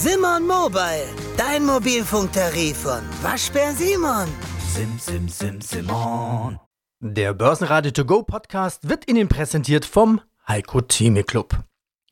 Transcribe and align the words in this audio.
Simon 0.00 0.46
Mobile, 0.46 1.08
dein 1.36 1.66
Mobilfunktarif 1.66 2.76
von 2.76 3.00
Waschbär 3.20 3.72
Simon. 3.72 4.28
Sim, 4.72 4.96
sim, 4.96 5.28
sim, 5.28 5.60
Simon. 5.60 6.60
Der 7.00 7.34
Börsenradio 7.34 7.90
To 7.90 8.04
Go 8.04 8.22
Podcast 8.22 8.88
wird 8.88 9.10
Ihnen 9.10 9.26
präsentiert 9.26 9.84
vom 9.84 10.20
Heiko 10.46 10.82
Theme 10.82 11.24
Club. 11.24 11.64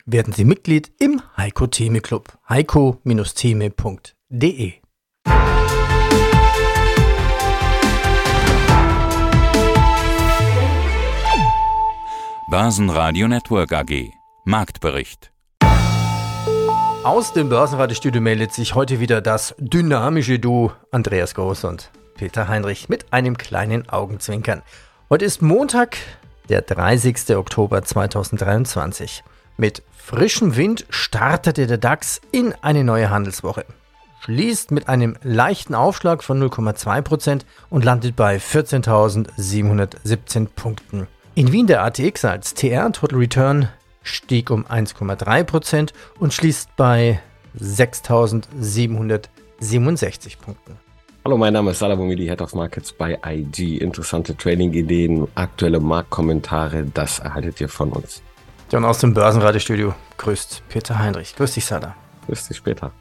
Werden 0.04 0.33
Sie 0.33 0.45
Mitglied 0.45 0.91
im 0.99 1.22
Heiko 1.37 1.69
Theme 1.69 2.01
Club. 2.01 2.37
heiko-theme.de 2.49 4.73
Börsenradio 12.51 13.29
Network 13.29 13.73
AG. 13.73 14.11
Marktbericht. 14.45 15.31
Aus 17.07 17.33
dem 17.33 17.48
Börsenradiostudio 17.48 18.20
meldet 18.20 18.52
sich 18.52 18.75
heute 18.75 18.98
wieder 18.98 19.20
das 19.20 19.55
dynamische 19.59 20.41
Duo 20.41 20.73
Andreas 20.91 21.37
Groß 21.37 21.63
und 21.63 21.93
Peter 22.17 22.49
Heinrich 22.49 22.89
mit 22.89 23.13
einem 23.13 23.39
kleinen 23.39 23.89
Augenzwinkern. 23.89 24.63
Heute 25.09 25.25
ist 25.25 25.41
Montag, 25.41 25.99
der 26.49 26.63
30. 26.63 27.37
Oktober 27.37 27.85
2023. 27.85 29.23
Mit 29.57 29.85
frischem 29.97 30.57
Wind 30.57 30.85
startete 30.91 31.69
der 31.69 31.79
DAX 31.79 32.21
in 32.33 32.53
eine 32.61 32.83
neue 32.83 33.09
Handelswoche. 33.09 33.66
Schließt 34.23 34.73
mit 34.73 34.88
einem 34.88 35.16
leichten 35.23 35.77
Aufschlag 35.77 36.25
von 36.25 36.43
0,2% 36.43 37.43
und 37.71 37.85
landet 37.85 38.16
bei 38.16 38.38
14.717 38.38 40.49
Punkten. 40.57 41.07
In 41.37 41.52
Wien 41.52 41.69
der 41.69 41.85
ATX 41.85 42.25
als 42.25 42.55
TR 42.55 42.91
Total 42.91 43.16
Return 43.16 43.69
stieg 44.06 44.51
um 44.51 44.66
1,3% 44.66 45.91
und 46.19 46.33
schließt 46.33 46.74
bei 46.77 47.20
6.767 47.59 50.38
Punkten. 50.38 50.79
Hallo, 51.24 51.37
mein 51.37 51.52
Name 51.52 51.73
ist 51.73 51.80
Salah 51.80 51.96
Boumidi, 51.96 52.26
Head 52.26 52.40
of 52.40 52.54
Markets 52.54 52.93
bei 52.93 53.18
IG. 53.26 53.79
Interessante 53.79 54.37
Trading-Ideen, 54.37 55.26
aktuelle 55.35 55.80
Marktkommentare, 55.80 56.85
das 56.95 57.18
erhaltet 57.18 57.60
ihr 57.60 57.68
von 57.68 57.90
uns. 57.90 58.23
Ja, 58.71 58.79
und 58.79 58.85
aus 58.85 58.98
dem 58.98 59.15
Börsenradiostudio 59.15 59.95
grüßt 60.18 60.63
Peter 60.68 60.98
Heinrich. 60.98 61.35
Grüß 61.37 61.54
dich, 61.54 61.65
Salah. 61.65 61.95
Grüß 62.26 62.48
dich 62.48 62.57
später. 62.57 62.93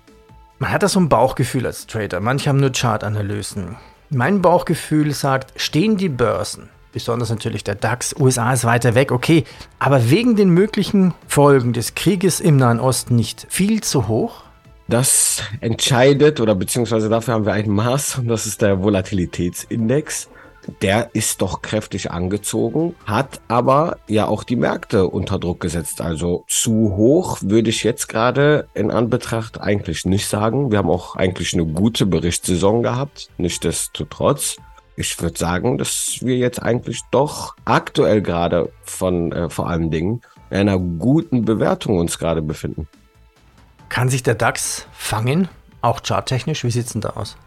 Man 0.58 0.72
hat 0.72 0.84
da 0.84 0.88
so 0.88 1.00
ein 1.00 1.10
Bauchgefühl 1.10 1.66
als 1.66 1.86
Trader. 1.86 2.20
Manche 2.20 2.50
haben 2.50 2.60
nur 2.60 2.72
Chartanalysen. 2.72 3.76
Mein 4.10 4.42
Bauchgefühl 4.42 5.14
sagt, 5.14 5.60
stehen 5.60 5.98
die 5.98 6.10
Börsen 6.10 6.70
besonders 6.96 7.30
natürlich 7.30 7.66
der 7.66 7.76
DAX. 7.76 8.16
USA 8.18 8.54
ist 8.54 8.64
weiter 8.64 8.96
weg, 8.96 9.12
okay, 9.12 9.44
aber 9.80 10.10
wegen 10.10 10.38
den 10.38 10.50
möglichen 10.50 11.14
Folgen 11.28 11.74
des 11.74 11.94
Krieges 11.94 12.40
im 12.40 12.56
Nahen 12.56 12.80
Osten 12.80 13.18
nicht 13.18 13.46
viel 13.50 13.84
zu 13.84 14.08
hoch? 14.08 14.44
Das 14.88 15.44
entscheidet 15.60 16.40
oder 16.40 16.56
beziehungsweise 16.56 17.10
dafür 17.10 17.34
haben 17.34 17.46
wir 17.46 17.52
ein 17.52 17.70
Maß 17.70 18.20
und 18.20 18.30
das 18.30 18.46
ist 18.46 18.62
der 18.62 18.82
Volatilitätsindex. 18.82 20.30
Der 20.82 21.10
ist 21.14 21.42
doch 21.42 21.62
kräftig 21.62 22.12
angezogen, 22.12 22.96
hat 23.06 23.42
aber 23.50 23.98
ja 24.08 24.28
auch 24.28 24.44
die 24.44 24.56
Märkte 24.56 25.08
unter 25.08 25.38
Druck 25.38 25.60
gesetzt. 25.60 26.00
Also 26.00 26.46
zu 26.48 26.96
hoch 26.96 27.40
würde 27.42 27.70
ich 27.70 27.84
jetzt 27.84 28.08
gerade 28.08 28.68
in 28.74 28.90
Anbetracht 28.90 29.60
eigentlich 29.60 30.06
nicht 30.06 30.28
sagen. 30.28 30.72
Wir 30.72 30.78
haben 30.78 30.90
auch 30.90 31.18
eigentlich 31.18 31.54
eine 31.54 31.66
gute 31.66 32.06
Berichtssaison 32.06 32.82
gehabt, 32.84 33.30
nichtsdestotrotz 33.38 34.56
ich 34.96 35.22
würde 35.22 35.38
sagen, 35.38 35.78
dass 35.78 36.20
wir 36.22 36.38
jetzt 36.38 36.62
eigentlich 36.62 37.02
doch 37.12 37.56
aktuell 37.66 38.22
gerade 38.22 38.72
von 38.84 39.32
äh, 39.32 39.50
vor 39.50 39.70
allen 39.70 39.92
Dingen 39.92 40.22
einer 40.50 40.78
guten 40.78 41.44
Bewertung 41.44 41.98
uns 41.98 42.18
gerade 42.18 42.42
befinden. 42.42 42.88
Kann 43.90 44.10
sich 44.10 44.24
der 44.24 44.36
DAX 44.36 44.88
fangen, 44.94 45.50
auch 45.82 46.02
charttechnisch? 46.02 46.64
Wie 46.64 46.72
sieht 46.72 46.86
es 46.86 46.94
denn 46.94 47.02
da 47.02 47.10
aus? 47.12 47.38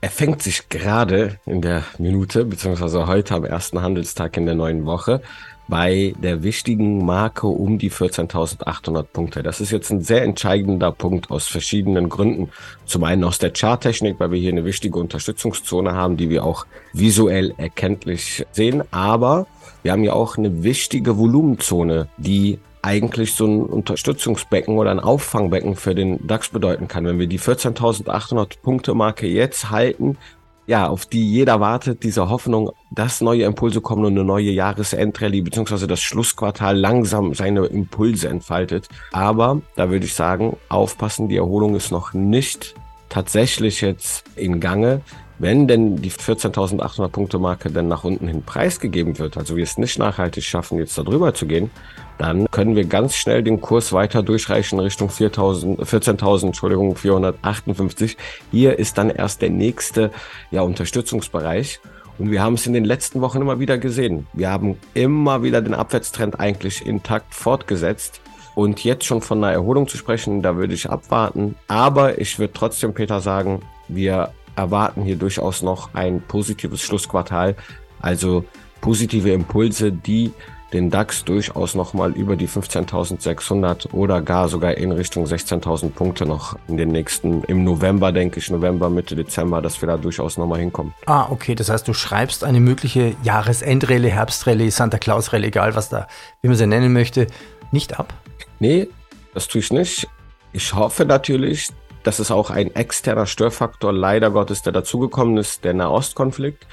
Er 0.00 0.10
fängt 0.10 0.42
sich 0.42 0.68
gerade 0.68 1.38
in 1.46 1.62
der 1.62 1.84
Minute, 1.98 2.44
beziehungsweise 2.44 3.06
heute 3.06 3.36
am 3.36 3.44
ersten 3.44 3.82
Handelstag 3.82 4.36
in 4.36 4.46
der 4.46 4.56
neuen 4.56 4.84
Woche, 4.84 5.22
bei 5.68 6.14
der 6.22 6.42
wichtigen 6.42 7.04
Marke 7.04 7.46
um 7.46 7.78
die 7.78 7.90
14.800 7.90 9.04
Punkte. 9.04 9.42
Das 9.42 9.60
ist 9.60 9.70
jetzt 9.70 9.90
ein 9.90 10.02
sehr 10.02 10.22
entscheidender 10.22 10.92
Punkt 10.92 11.30
aus 11.30 11.46
verschiedenen 11.46 12.08
Gründen. 12.08 12.50
Zum 12.84 13.04
einen 13.04 13.24
aus 13.24 13.38
der 13.38 13.52
Charttechnik, 13.52 14.18
weil 14.18 14.32
wir 14.32 14.38
hier 14.38 14.52
eine 14.52 14.64
wichtige 14.64 14.98
Unterstützungszone 14.98 15.94
haben, 15.94 16.16
die 16.16 16.30
wir 16.30 16.44
auch 16.44 16.66
visuell 16.92 17.54
erkenntlich 17.56 18.44
sehen. 18.52 18.82
Aber 18.90 19.46
wir 19.82 19.92
haben 19.92 20.04
ja 20.04 20.12
auch 20.12 20.36
eine 20.36 20.62
wichtige 20.62 21.16
Volumenzone, 21.16 22.08
die 22.16 22.58
eigentlich 22.82 23.34
so 23.34 23.46
ein 23.46 23.62
Unterstützungsbecken 23.62 24.76
oder 24.76 24.90
ein 24.90 25.00
Auffangbecken 25.00 25.76
für 25.76 25.94
den 25.94 26.26
DAX 26.26 26.48
bedeuten 26.48 26.88
kann. 26.88 27.06
Wenn 27.06 27.20
wir 27.20 27.28
die 27.28 27.38
14.800 27.38 28.60
Punkte 28.60 28.94
Marke 28.94 29.28
jetzt 29.28 29.70
halten, 29.70 30.18
ja, 30.66 30.88
auf 30.88 31.06
die 31.06 31.28
jeder 31.28 31.60
wartet, 31.60 32.02
diese 32.02 32.28
Hoffnung, 32.28 32.70
dass 32.90 33.20
neue 33.20 33.44
Impulse 33.44 33.80
kommen 33.80 34.04
und 34.04 34.12
eine 34.12 34.24
neue 34.24 34.50
Jahresendrallye 34.50 35.42
beziehungsweise 35.42 35.86
das 35.86 36.00
Schlussquartal 36.00 36.78
langsam 36.78 37.34
seine 37.34 37.66
Impulse 37.66 38.28
entfaltet. 38.28 38.88
Aber 39.12 39.60
da 39.76 39.90
würde 39.90 40.06
ich 40.06 40.14
sagen, 40.14 40.56
aufpassen, 40.68 41.28
die 41.28 41.36
Erholung 41.36 41.74
ist 41.74 41.90
noch 41.90 42.12
nicht 42.12 42.74
tatsächlich 43.08 43.80
jetzt 43.80 44.24
in 44.36 44.60
Gange. 44.60 45.02
Wenn 45.42 45.66
denn 45.66 45.96
die 45.96 46.12
14.800 46.12 47.08
Punkte 47.08 47.40
Marke 47.40 47.68
dann 47.68 47.88
nach 47.88 48.04
unten 48.04 48.28
hin 48.28 48.44
preisgegeben 48.44 49.18
wird, 49.18 49.36
also 49.36 49.56
wir 49.56 49.64
es 49.64 49.76
nicht 49.76 49.98
nachhaltig 49.98 50.44
schaffen, 50.44 50.78
jetzt 50.78 50.96
da 50.96 51.02
drüber 51.02 51.34
zu 51.34 51.46
gehen, 51.46 51.68
dann 52.16 52.48
können 52.52 52.76
wir 52.76 52.84
ganz 52.84 53.16
schnell 53.16 53.42
den 53.42 53.60
Kurs 53.60 53.92
weiter 53.92 54.22
durchreichen 54.22 54.78
Richtung 54.78 55.08
14.000, 55.08 56.46
Entschuldigung, 56.46 56.94
458. 56.94 58.16
Hier 58.52 58.78
ist 58.78 58.98
dann 58.98 59.10
erst 59.10 59.42
der 59.42 59.50
nächste 59.50 60.12
ja, 60.52 60.60
Unterstützungsbereich. 60.62 61.80
Und 62.18 62.30
wir 62.30 62.40
haben 62.40 62.54
es 62.54 62.68
in 62.68 62.72
den 62.72 62.84
letzten 62.84 63.20
Wochen 63.20 63.40
immer 63.40 63.58
wieder 63.58 63.78
gesehen. 63.78 64.28
Wir 64.34 64.48
haben 64.48 64.78
immer 64.94 65.42
wieder 65.42 65.60
den 65.60 65.74
Abwärtstrend 65.74 66.38
eigentlich 66.38 66.86
intakt 66.86 67.34
fortgesetzt. 67.34 68.20
Und 68.54 68.84
jetzt 68.84 69.06
schon 69.06 69.22
von 69.22 69.42
einer 69.42 69.52
Erholung 69.52 69.88
zu 69.88 69.96
sprechen, 69.96 70.40
da 70.40 70.54
würde 70.54 70.74
ich 70.74 70.88
abwarten. 70.88 71.56
Aber 71.66 72.20
ich 72.20 72.38
würde 72.38 72.52
trotzdem, 72.52 72.94
Peter, 72.94 73.20
sagen, 73.20 73.62
wir 73.88 74.30
erwarten 74.56 75.02
hier 75.02 75.16
durchaus 75.16 75.62
noch 75.62 75.94
ein 75.94 76.20
positives 76.20 76.80
Schlussquartal, 76.82 77.56
also 78.00 78.44
positive 78.80 79.30
Impulse, 79.32 79.92
die 79.92 80.32
den 80.72 80.90
DAX 80.90 81.24
durchaus 81.24 81.74
nochmal 81.74 82.12
über 82.12 82.36
die 82.36 82.48
15.600 82.48 83.92
oder 83.92 84.22
gar 84.22 84.48
sogar 84.48 84.76
in 84.76 84.90
Richtung 84.92 85.24
16.000 85.26 85.90
Punkte 85.90 86.24
noch 86.24 86.56
in 86.66 86.76
den 86.76 86.88
nächsten, 86.88 87.44
im 87.44 87.64
November, 87.64 88.10
denke 88.10 88.38
ich, 88.38 88.50
November, 88.50 88.88
Mitte 88.88 89.14
Dezember, 89.14 89.60
dass 89.60 89.80
wir 89.82 89.88
da 89.88 89.96
durchaus 89.96 90.38
nochmal 90.38 90.60
hinkommen. 90.60 90.94
Ah, 91.06 91.26
okay, 91.30 91.54
das 91.54 91.68
heißt, 91.68 91.86
du 91.86 91.92
schreibst 91.92 92.42
eine 92.44 92.60
mögliche 92.60 93.14
Jahresendrallye, 93.22 94.10
Herbstrallye, 94.10 94.70
Santa 94.70 94.98
Claus 94.98 95.32
Rallye, 95.32 95.48
egal 95.48 95.74
was 95.74 95.88
da, 95.88 96.08
wie 96.40 96.48
man 96.48 96.56
sie 96.56 96.66
nennen 96.66 96.92
möchte, 96.92 97.26
nicht 97.70 97.98
ab? 97.98 98.14
Nee, 98.58 98.88
das 99.34 99.48
tue 99.48 99.60
ich 99.60 99.72
nicht. 99.72 100.08
Ich 100.54 100.74
hoffe 100.74 101.04
natürlich, 101.04 101.68
das 102.04 102.20
ist 102.20 102.30
auch 102.30 102.50
ein 102.50 102.74
externer 102.74 103.26
Störfaktor, 103.26 103.92
leider 103.92 104.30
Gottes, 104.30 104.62
der 104.62 104.72
dazugekommen 104.72 105.36
ist, 105.36 105.64
der 105.64 105.74
Nahostkonflikt. 105.74 106.66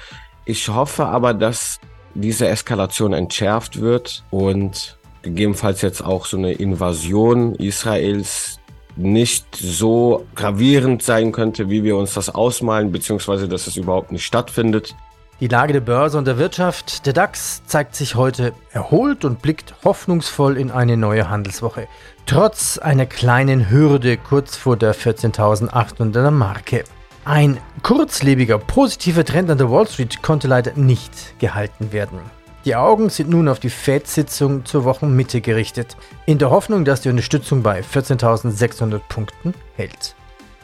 Ich 0.44 0.68
hoffe 0.68 1.06
aber, 1.06 1.34
dass 1.34 1.80
diese 2.14 2.48
Eskalation 2.48 3.12
entschärft 3.12 3.80
wird 3.80 4.24
und 4.30 4.98
gegebenenfalls 5.22 5.82
jetzt 5.82 6.04
auch 6.04 6.26
so 6.26 6.36
eine 6.36 6.52
Invasion 6.52 7.54
Israels 7.54 8.58
nicht 8.96 9.54
so 9.54 10.26
gravierend 10.34 11.02
sein 11.02 11.32
könnte, 11.32 11.70
wie 11.70 11.84
wir 11.84 11.96
uns 11.96 12.14
das 12.14 12.28
ausmalen, 12.28 12.90
beziehungsweise 12.90 13.48
dass 13.48 13.66
es 13.66 13.76
überhaupt 13.76 14.12
nicht 14.12 14.24
stattfindet. 14.24 14.94
Die 15.40 15.48
Lage 15.48 15.72
der 15.72 15.80
Börse 15.80 16.18
und 16.18 16.26
der 16.26 16.36
Wirtschaft, 16.36 17.06
der 17.06 17.14
DAX, 17.14 17.62
zeigt 17.64 17.96
sich 17.96 18.14
heute 18.14 18.52
erholt 18.72 19.24
und 19.24 19.40
blickt 19.40 19.74
hoffnungsvoll 19.84 20.58
in 20.58 20.70
eine 20.70 20.98
neue 20.98 21.30
Handelswoche. 21.30 21.88
Trotz 22.26 22.76
einer 22.76 23.06
kleinen 23.06 23.70
Hürde 23.70 24.18
kurz 24.18 24.56
vor 24.56 24.76
der 24.76 24.94
14.800er 24.94 26.30
Marke. 26.30 26.84
Ein 27.24 27.56
kurzlebiger, 27.82 28.58
positiver 28.58 29.24
Trend 29.24 29.48
an 29.48 29.56
der 29.56 29.70
Wall 29.70 29.88
Street 29.88 30.20
konnte 30.20 30.46
leider 30.46 30.72
nicht 30.74 31.38
gehalten 31.38 31.90
werden. 31.90 32.18
Die 32.66 32.76
Augen 32.76 33.08
sind 33.08 33.30
nun 33.30 33.48
auf 33.48 33.60
die 33.60 33.70
FED-Sitzung 33.70 34.66
zur 34.66 34.84
Wochenmitte 34.84 35.40
gerichtet, 35.40 35.96
in 36.26 36.36
der 36.36 36.50
Hoffnung, 36.50 36.84
dass 36.84 37.00
die 37.00 37.08
Unterstützung 37.08 37.62
bei 37.62 37.80
14.600 37.80 39.00
Punkten 39.08 39.54
hält. 39.76 40.14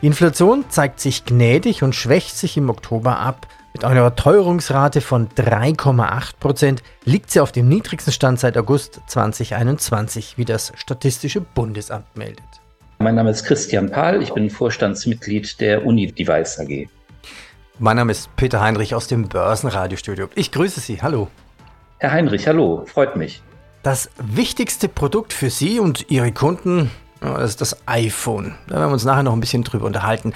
Die 0.02 0.06
Inflation 0.06 0.67
zeigt 0.69 1.00
sich 1.00 1.25
gnädig 1.25 1.82
und 1.82 1.94
schwächt 1.94 2.37
sich 2.37 2.58
im 2.58 2.69
Oktober 2.69 3.19
ab 3.19 3.46
mit 3.76 3.84
einer 3.84 4.17
Teuerungsrate 4.17 5.02
von 5.02 5.28
3,8% 5.28 6.78
liegt 7.05 7.31
sie 7.31 7.40
auf 7.40 7.52
dem 7.52 7.69
niedrigsten 7.69 8.11
Stand 8.11 8.40
seit 8.40 8.56
August 8.56 9.02
2021, 9.06 10.38
wie 10.38 10.46
das 10.46 10.73
Statistische 10.76 11.43
Bundesamt 11.43 12.17
meldet. 12.17 12.46
Mein 13.00 13.17
Name 13.17 13.28
ist 13.28 13.44
Christian 13.44 13.90
Pahl, 13.90 14.23
ich 14.23 14.32
bin 14.32 14.49
Vorstandsmitglied 14.49 15.61
der 15.61 15.84
Uni 15.84 16.11
Device 16.11 16.58
AG. 16.58 16.88
Mein 17.78 17.96
Name 17.96 18.12
ist 18.12 18.34
Peter 18.37 18.62
Heinrich 18.62 18.94
aus 18.94 19.08
dem 19.08 19.28
Börsenradiostudio. 19.28 20.31
Ich 20.34 20.52
grüße 20.52 20.81
Sie. 20.81 21.02
Hallo. 21.02 21.29
Herr 21.99 22.12
Heinrich, 22.12 22.49
hallo, 22.49 22.87
freut 22.87 23.14
mich. 23.17 23.43
Das 23.82 24.08
wichtigste 24.17 24.88
Produkt 24.88 25.34
für 25.34 25.50
Sie 25.50 25.81
und 25.81 26.06
Ihre 26.08 26.32
Kunden 26.32 26.90
Das 27.20 27.50
ist 27.50 27.61
das 27.61 27.76
iPhone. 27.87 28.55
Da 28.69 28.76
werden 28.76 28.88
wir 28.88 28.93
uns 28.94 29.05
nachher 29.05 29.22
noch 29.22 29.34
ein 29.34 29.40
bisschen 29.40 29.64
drüber 29.64 29.84
unterhalten. 29.84 30.32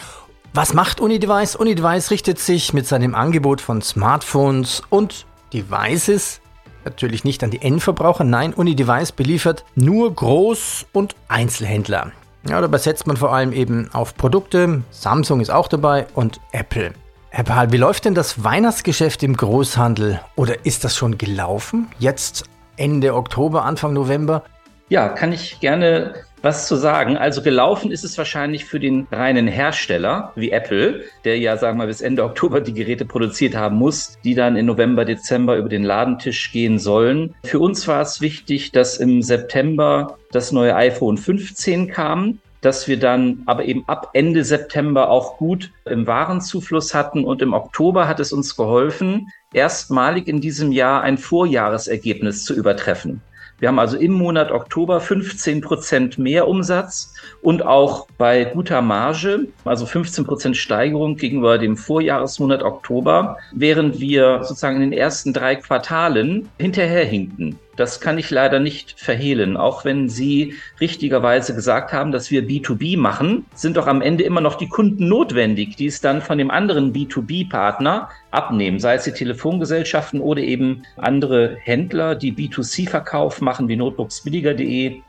Was 0.52 0.74
macht 0.74 1.00
UniDevice? 1.00 1.54
UniDevice 1.54 2.10
richtet 2.10 2.40
sich 2.40 2.72
mit 2.72 2.84
seinem 2.84 3.14
Angebot 3.14 3.60
von 3.60 3.82
Smartphones 3.82 4.82
und 4.90 5.24
Devices 5.52 6.40
natürlich 6.84 7.22
nicht 7.22 7.44
an 7.44 7.52
die 7.52 7.62
Endverbraucher. 7.62 8.24
Nein, 8.24 8.52
UniDevice 8.52 9.12
beliefert 9.12 9.64
nur 9.76 10.10
Groß- 10.10 10.86
und 10.92 11.14
Einzelhändler. 11.28 12.10
Ja, 12.48 12.60
dabei 12.60 12.78
setzt 12.78 13.06
man 13.06 13.16
vor 13.16 13.32
allem 13.32 13.52
eben 13.52 13.90
auf 13.92 14.16
Produkte. 14.16 14.82
Samsung 14.90 15.40
ist 15.40 15.50
auch 15.50 15.68
dabei 15.68 16.08
und 16.14 16.40
Apple. 16.50 16.94
Herr 17.28 17.44
Pahl, 17.44 17.70
wie 17.70 17.76
läuft 17.76 18.06
denn 18.06 18.16
das 18.16 18.42
Weihnachtsgeschäft 18.42 19.22
im 19.22 19.36
Großhandel? 19.36 20.20
Oder 20.34 20.66
ist 20.66 20.82
das 20.82 20.96
schon 20.96 21.16
gelaufen? 21.16 21.86
Jetzt 22.00 22.42
Ende 22.76 23.14
Oktober, 23.14 23.64
Anfang 23.64 23.92
November? 23.92 24.42
Ja, 24.88 25.10
kann 25.10 25.32
ich 25.32 25.60
gerne 25.60 26.24
was 26.42 26.68
zu 26.68 26.76
sagen. 26.76 27.16
Also 27.16 27.42
gelaufen 27.42 27.90
ist 27.90 28.04
es 28.04 28.16
wahrscheinlich 28.18 28.64
für 28.64 28.80
den 28.80 29.06
reinen 29.10 29.46
Hersteller 29.46 30.32
wie 30.36 30.50
Apple, 30.50 31.04
der 31.24 31.38
ja, 31.38 31.56
sagen 31.56 31.78
wir 31.78 31.86
bis 31.86 32.00
Ende 32.00 32.24
Oktober 32.30 32.60
die 32.60 32.74
Geräte 32.74 33.04
produziert 33.04 33.54
haben 33.54 33.76
muss, 33.76 34.18
die 34.24 34.34
dann 34.34 34.56
in 34.56 34.66
November, 34.66 35.04
Dezember 35.04 35.56
über 35.56 35.68
den 35.68 35.84
Ladentisch 35.84 36.52
gehen 36.52 36.78
sollen. 36.78 37.34
Für 37.44 37.58
uns 37.58 37.86
war 37.88 38.02
es 38.02 38.20
wichtig, 38.20 38.72
dass 38.72 38.98
im 38.98 39.22
September 39.22 40.18
das 40.32 40.52
neue 40.52 40.74
iPhone 40.76 41.16
15 41.16 41.88
kam 41.88 42.38
dass 42.60 42.88
wir 42.88 42.98
dann 42.98 43.42
aber 43.46 43.64
eben 43.64 43.84
ab 43.86 44.10
Ende 44.12 44.44
September 44.44 45.10
auch 45.10 45.38
gut 45.38 45.70
im 45.86 46.06
Warenzufluss 46.06 46.94
hatten 46.94 47.24
und 47.24 47.42
im 47.42 47.54
Oktober 47.54 48.06
hat 48.06 48.20
es 48.20 48.32
uns 48.32 48.56
geholfen, 48.56 49.28
erstmalig 49.52 50.28
in 50.28 50.40
diesem 50.40 50.72
Jahr 50.72 51.02
ein 51.02 51.18
Vorjahresergebnis 51.18 52.44
zu 52.44 52.54
übertreffen. 52.54 53.22
Wir 53.60 53.68
haben 53.68 53.78
also 53.78 53.98
im 53.98 54.12
Monat 54.12 54.50
Oktober 54.50 55.00
15 55.00 55.60
Prozent 55.60 56.18
mehr 56.18 56.48
Umsatz 56.48 57.14
und 57.42 57.64
auch 57.64 58.06
bei 58.16 58.44
guter 58.44 58.80
Marge, 58.80 59.48
also 59.66 59.84
15 59.84 60.24
Prozent 60.24 60.56
Steigerung 60.56 61.16
gegenüber 61.16 61.58
dem 61.58 61.76
Vorjahresmonat 61.76 62.62
Oktober, 62.62 63.36
während 63.52 64.00
wir 64.00 64.42
sozusagen 64.44 64.76
in 64.76 64.90
den 64.90 64.98
ersten 64.98 65.34
drei 65.34 65.56
Quartalen 65.56 66.48
hinterherhinkten. 66.58 67.58
Das 67.80 67.98
kann 67.98 68.18
ich 68.18 68.30
leider 68.30 68.60
nicht 68.60 69.00
verhehlen. 69.00 69.56
Auch 69.56 69.86
wenn 69.86 70.10
Sie 70.10 70.52
richtigerweise 70.82 71.54
gesagt 71.54 71.94
haben, 71.94 72.12
dass 72.12 72.30
wir 72.30 72.46
B2B 72.46 72.98
machen, 72.98 73.46
sind 73.54 73.78
doch 73.78 73.86
am 73.86 74.02
Ende 74.02 74.22
immer 74.22 74.42
noch 74.42 74.56
die 74.56 74.68
Kunden 74.68 75.08
notwendig, 75.08 75.76
die 75.76 75.86
es 75.86 76.02
dann 76.02 76.20
von 76.20 76.36
dem 76.36 76.50
anderen 76.50 76.92
B2B-Partner 76.92 78.10
abnehmen, 78.32 78.80
sei 78.80 78.96
es 78.96 79.04
die 79.04 79.12
Telefongesellschaften 79.12 80.20
oder 80.20 80.42
eben 80.42 80.82
andere 80.98 81.56
Händler, 81.62 82.16
die 82.16 82.34
B2C-Verkauf 82.34 83.40
machen, 83.40 83.68
wie 83.68 83.76
notebooksbilliger.de. 83.76 85.00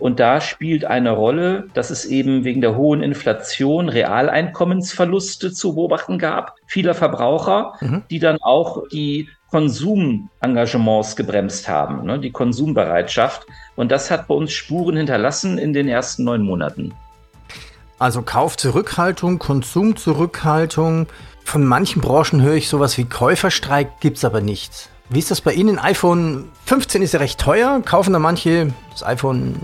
Und 0.00 0.18
da 0.18 0.40
spielt 0.40 0.84
eine 0.84 1.12
Rolle, 1.12 1.68
dass 1.74 1.90
es 1.90 2.06
eben 2.06 2.42
wegen 2.42 2.60
der 2.60 2.76
hohen 2.76 3.04
Inflation 3.04 3.88
Realeinkommensverluste 3.88 5.52
zu 5.52 5.76
beobachten 5.76 6.18
gab, 6.18 6.56
vieler 6.66 6.94
Verbraucher, 6.94 7.74
mhm. 7.80 8.02
die 8.10 8.18
dann 8.18 8.38
auch 8.42 8.82
die 8.88 9.28
Konsumengagements 9.50 11.16
gebremst 11.16 11.68
haben, 11.68 12.04
ne, 12.04 12.18
die 12.18 12.30
Konsumbereitschaft. 12.30 13.46
Und 13.76 13.92
das 13.92 14.10
hat 14.10 14.26
bei 14.28 14.34
uns 14.34 14.52
Spuren 14.52 14.96
hinterlassen 14.96 15.58
in 15.58 15.72
den 15.72 15.88
ersten 15.88 16.24
neun 16.24 16.42
Monaten. 16.42 16.92
Also 17.98 18.22
Kaufzurückhaltung, 18.22 19.38
Konsumzurückhaltung. 19.38 21.06
Von 21.44 21.64
manchen 21.64 22.02
Branchen 22.02 22.42
höre 22.42 22.54
ich 22.54 22.68
sowas 22.68 22.98
wie 22.98 23.04
Käuferstreik, 23.04 24.00
gibt 24.00 24.18
es 24.18 24.24
aber 24.24 24.40
nicht. 24.40 24.90
Wie 25.08 25.20
ist 25.20 25.30
das 25.30 25.40
bei 25.40 25.52
Ihnen? 25.52 25.78
iPhone 25.78 26.50
15 26.64 27.00
ist 27.00 27.14
ja 27.14 27.20
recht 27.20 27.38
teuer. 27.38 27.80
Kaufen 27.84 28.12
da 28.12 28.18
manche 28.18 28.72
das 28.90 29.04
iPhone, 29.04 29.54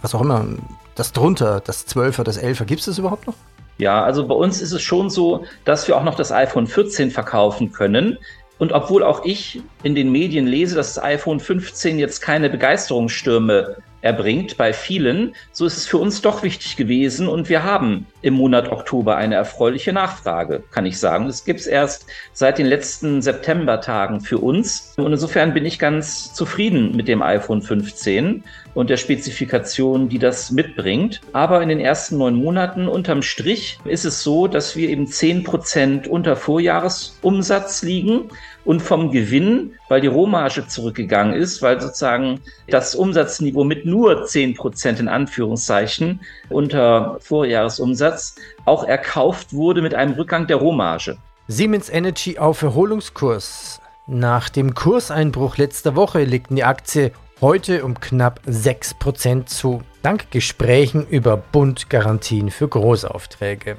was 0.00 0.14
auch 0.14 0.20
immer, 0.20 0.46
das 0.94 1.12
drunter, 1.12 1.60
das 1.60 1.88
12er, 1.88 2.22
das 2.22 2.40
11er, 2.40 2.64
gibt 2.64 2.80
es 2.80 2.86
das 2.86 2.98
überhaupt 2.98 3.26
noch? 3.26 3.34
Ja, 3.78 4.04
also 4.04 4.26
bei 4.28 4.34
uns 4.34 4.62
ist 4.62 4.72
es 4.72 4.82
schon 4.82 5.10
so, 5.10 5.44
dass 5.64 5.88
wir 5.88 5.96
auch 5.96 6.04
noch 6.04 6.14
das 6.14 6.30
iPhone 6.30 6.68
14 6.68 7.10
verkaufen 7.10 7.72
können. 7.72 8.18
Und 8.62 8.70
obwohl 8.70 9.02
auch 9.02 9.24
ich 9.24 9.60
in 9.82 9.96
den 9.96 10.12
Medien 10.12 10.46
lese, 10.46 10.76
dass 10.76 10.94
das 10.94 11.02
iPhone 11.02 11.40
15 11.40 11.98
jetzt 11.98 12.20
keine 12.20 12.48
Begeisterungsstürme 12.48 13.74
erbringt 14.02 14.56
bei 14.56 14.72
vielen, 14.72 15.34
so 15.52 15.64
ist 15.64 15.76
es 15.76 15.86
für 15.86 15.98
uns 15.98 16.22
doch 16.22 16.42
wichtig 16.42 16.76
gewesen 16.76 17.28
und 17.28 17.48
wir 17.48 17.62
haben 17.62 18.06
im 18.20 18.34
Monat 18.34 18.70
Oktober 18.70 19.16
eine 19.16 19.36
erfreuliche 19.36 19.92
Nachfrage, 19.92 20.62
kann 20.70 20.86
ich 20.86 20.98
sagen. 20.98 21.26
Das 21.26 21.44
gibt 21.44 21.60
es 21.60 21.66
erst 21.66 22.06
seit 22.32 22.58
den 22.58 22.66
letzten 22.66 23.22
Septembertagen 23.22 24.20
für 24.20 24.38
uns 24.38 24.94
und 24.96 25.12
insofern 25.12 25.54
bin 25.54 25.64
ich 25.64 25.78
ganz 25.78 26.34
zufrieden 26.34 26.94
mit 26.96 27.08
dem 27.08 27.22
iPhone 27.22 27.62
15 27.62 28.44
und 28.74 28.90
der 28.90 28.96
Spezifikation, 28.96 30.08
die 30.08 30.18
das 30.18 30.50
mitbringt. 30.50 31.20
Aber 31.32 31.62
in 31.62 31.68
den 31.68 31.80
ersten 31.80 32.18
neun 32.18 32.34
Monaten 32.34 32.88
unterm 32.88 33.22
Strich 33.22 33.78
ist 33.84 34.04
es 34.04 34.22
so, 34.22 34.48
dass 34.48 34.76
wir 34.76 34.88
eben 34.88 35.06
zehn 35.06 35.44
Prozent 35.44 36.08
unter 36.08 36.36
Vorjahresumsatz 36.36 37.82
liegen 37.82 38.30
und 38.64 38.80
vom 38.80 39.10
Gewinn, 39.10 39.74
weil 39.88 40.00
die 40.00 40.06
Rohmarge 40.06 40.66
zurückgegangen 40.66 41.34
ist, 41.34 41.62
weil 41.62 41.80
sozusagen 41.80 42.40
das 42.68 42.94
Umsatzniveau 42.94 43.64
mit 43.64 43.84
nur 43.86 44.24
zehn 44.26 44.54
Prozent 44.54 45.00
in 45.00 45.08
Anführungszeichen 45.08 46.20
unter 46.48 47.16
Vorjahresumsatz 47.20 48.36
auch 48.64 48.84
erkauft 48.84 49.52
wurde 49.52 49.82
mit 49.82 49.94
einem 49.94 50.14
Rückgang 50.14 50.46
der 50.46 50.56
Rohmarge. 50.56 51.16
Siemens 51.48 51.90
Energy 51.90 52.38
auf 52.38 52.62
Erholungskurs. 52.62 53.80
Nach 54.06 54.48
dem 54.48 54.74
Kurseinbruch 54.74 55.56
letzter 55.56 55.96
Woche 55.96 56.24
liegt 56.24 56.50
die 56.50 56.64
Aktie 56.64 57.12
heute 57.40 57.84
um 57.84 57.98
knapp 57.98 58.40
6% 58.46 59.46
zu, 59.46 59.82
dank 60.02 60.30
Gesprächen 60.30 61.06
über 61.08 61.36
Bundgarantien 61.36 62.50
für 62.50 62.68
Großaufträge. 62.68 63.76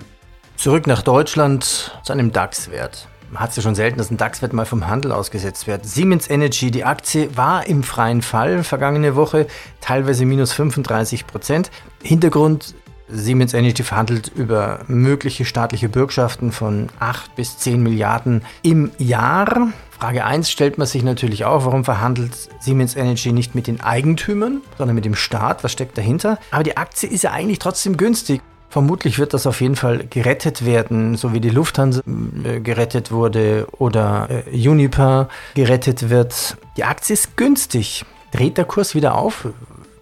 Zurück 0.58 0.86
nach 0.86 1.02
Deutschland 1.02 1.92
zu 2.04 2.14
einem 2.14 2.32
DAX-Wert. 2.32 3.08
Hat 3.36 3.52
es 3.52 3.56
ja 3.56 3.62
schon 3.62 3.76
selten, 3.76 3.98
dass 3.98 4.12
ein 4.12 4.18
DAX-Wert 4.18 4.54
mal 4.54 4.66
vom 4.66 4.88
Handel 4.88 5.12
ausgesetzt 5.12 5.68
wird. 5.68 5.86
Siemens 5.86 6.30
Energy, 6.30 6.72
die 6.72 6.86
Aktie 6.86 7.36
war 7.36 7.68
im 7.68 7.84
freien 7.84 8.22
Fall 8.22 8.64
vergangene 8.64 9.16
Woche, 9.16 9.48
teilweise 9.82 10.26
minus 10.26 10.54
35% 10.54 11.70
Hintergrund, 12.02 12.76
Siemens 13.10 13.54
Energy 13.54 13.84
verhandelt 13.84 14.32
über 14.36 14.80
mögliche 14.88 15.46
staatliche 15.46 15.90
Bürgschaften 15.90 16.52
von 16.52 16.90
8 17.00 17.36
bis 17.36 17.58
10 17.60 17.84
Milliarden 17.84 18.44
im 18.64 18.92
Jahr. 18.98 19.70
Frage 19.92 20.26
1 20.26 20.50
stellt 20.50 20.78
man 20.78 20.88
sich 20.88 21.04
natürlich 21.04 21.46
auch, 21.46 21.66
warum 21.66 21.84
verhandelt 21.84 22.50
Siemens 22.60 22.96
Energy 22.96 23.32
nicht 23.32 23.56
mit 23.56 23.68
den 23.68 23.82
Eigentümern, 23.82 24.62
sondern 24.78 24.96
mit 24.96 25.06
dem 25.06 25.16
Staat? 25.16 25.64
Was 25.64 25.72
steckt 25.72 25.98
dahinter? 25.98 26.40
Aber 26.52 26.64
die 26.64 26.78
Aktie 26.78 27.10
ist 27.10 27.24
ja 27.24 27.32
eigentlich 27.32 27.60
trotzdem 27.60 27.98
günstig. 27.98 28.42
Vermutlich 28.74 29.20
wird 29.20 29.36
das 29.36 29.46
auf 29.46 29.62
jeden 29.62 29.76
Fall 29.76 30.08
gerettet 30.08 30.66
werden, 30.66 31.16
so 31.16 31.32
wie 31.32 31.40
die 31.40 31.52
Lufthansa 31.52 32.02
äh, 32.44 32.60
gerettet 32.60 33.12
wurde 33.12 33.68
oder 33.78 34.28
äh, 34.32 34.68
Uniper 34.68 35.30
gerettet 35.54 36.10
wird. 36.10 36.58
Die 36.76 36.84
Aktie 36.84 37.14
ist 37.14 37.38
günstig. 37.38 38.04
Dreht 38.32 38.58
der 38.58 38.66
Kurs 38.66 38.96
wieder 38.96 39.14
auf? 39.14 39.48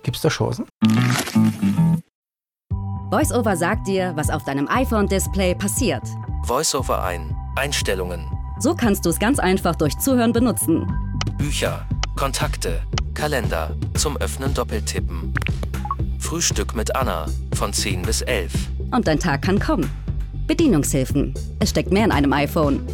Gibt 0.04 0.16
es 0.16 0.22
da 0.22 0.30
Chancen? 0.30 0.68
VoiceOver 3.10 3.58
sagt 3.58 3.90
dir, 3.90 4.14
was 4.16 4.30
auf 4.30 4.46
deinem 4.46 4.70
iPhone-Display 4.70 5.54
passiert. 5.56 6.04
VoiceOver 6.46 7.04
ein. 7.04 7.36
Einstellungen. 7.58 8.26
So 8.58 8.74
kannst 8.74 9.06
du 9.06 9.10
es 9.10 9.20
ganz 9.20 9.40
einfach 9.40 9.76
durch 9.76 10.00
Zuhören 10.00 10.32
benutzen. 10.32 10.88
Bücher, 11.38 11.86
Kontakte, 12.16 12.82
Kalender, 13.16 13.76
zum 13.96 14.16
Öffnen 14.16 14.54
doppeltippen. 14.54 15.34
Frühstück 16.22 16.76
mit 16.76 16.96
Anna 16.96 17.26
von 17.56 17.74
10 17.74 18.04
bis 18.04 18.22
11. 18.22 18.54
Und 18.92 19.08
dein 19.08 19.20
Tag 19.20 19.42
kann 19.42 19.60
kommen. 19.60 19.90
Bedienungshilfen. 20.48 21.34
Es 21.60 21.72
steckt 21.72 21.92
mehr 21.92 22.06
in 22.06 22.12
einem 22.12 22.32
iPhone. 22.32 22.88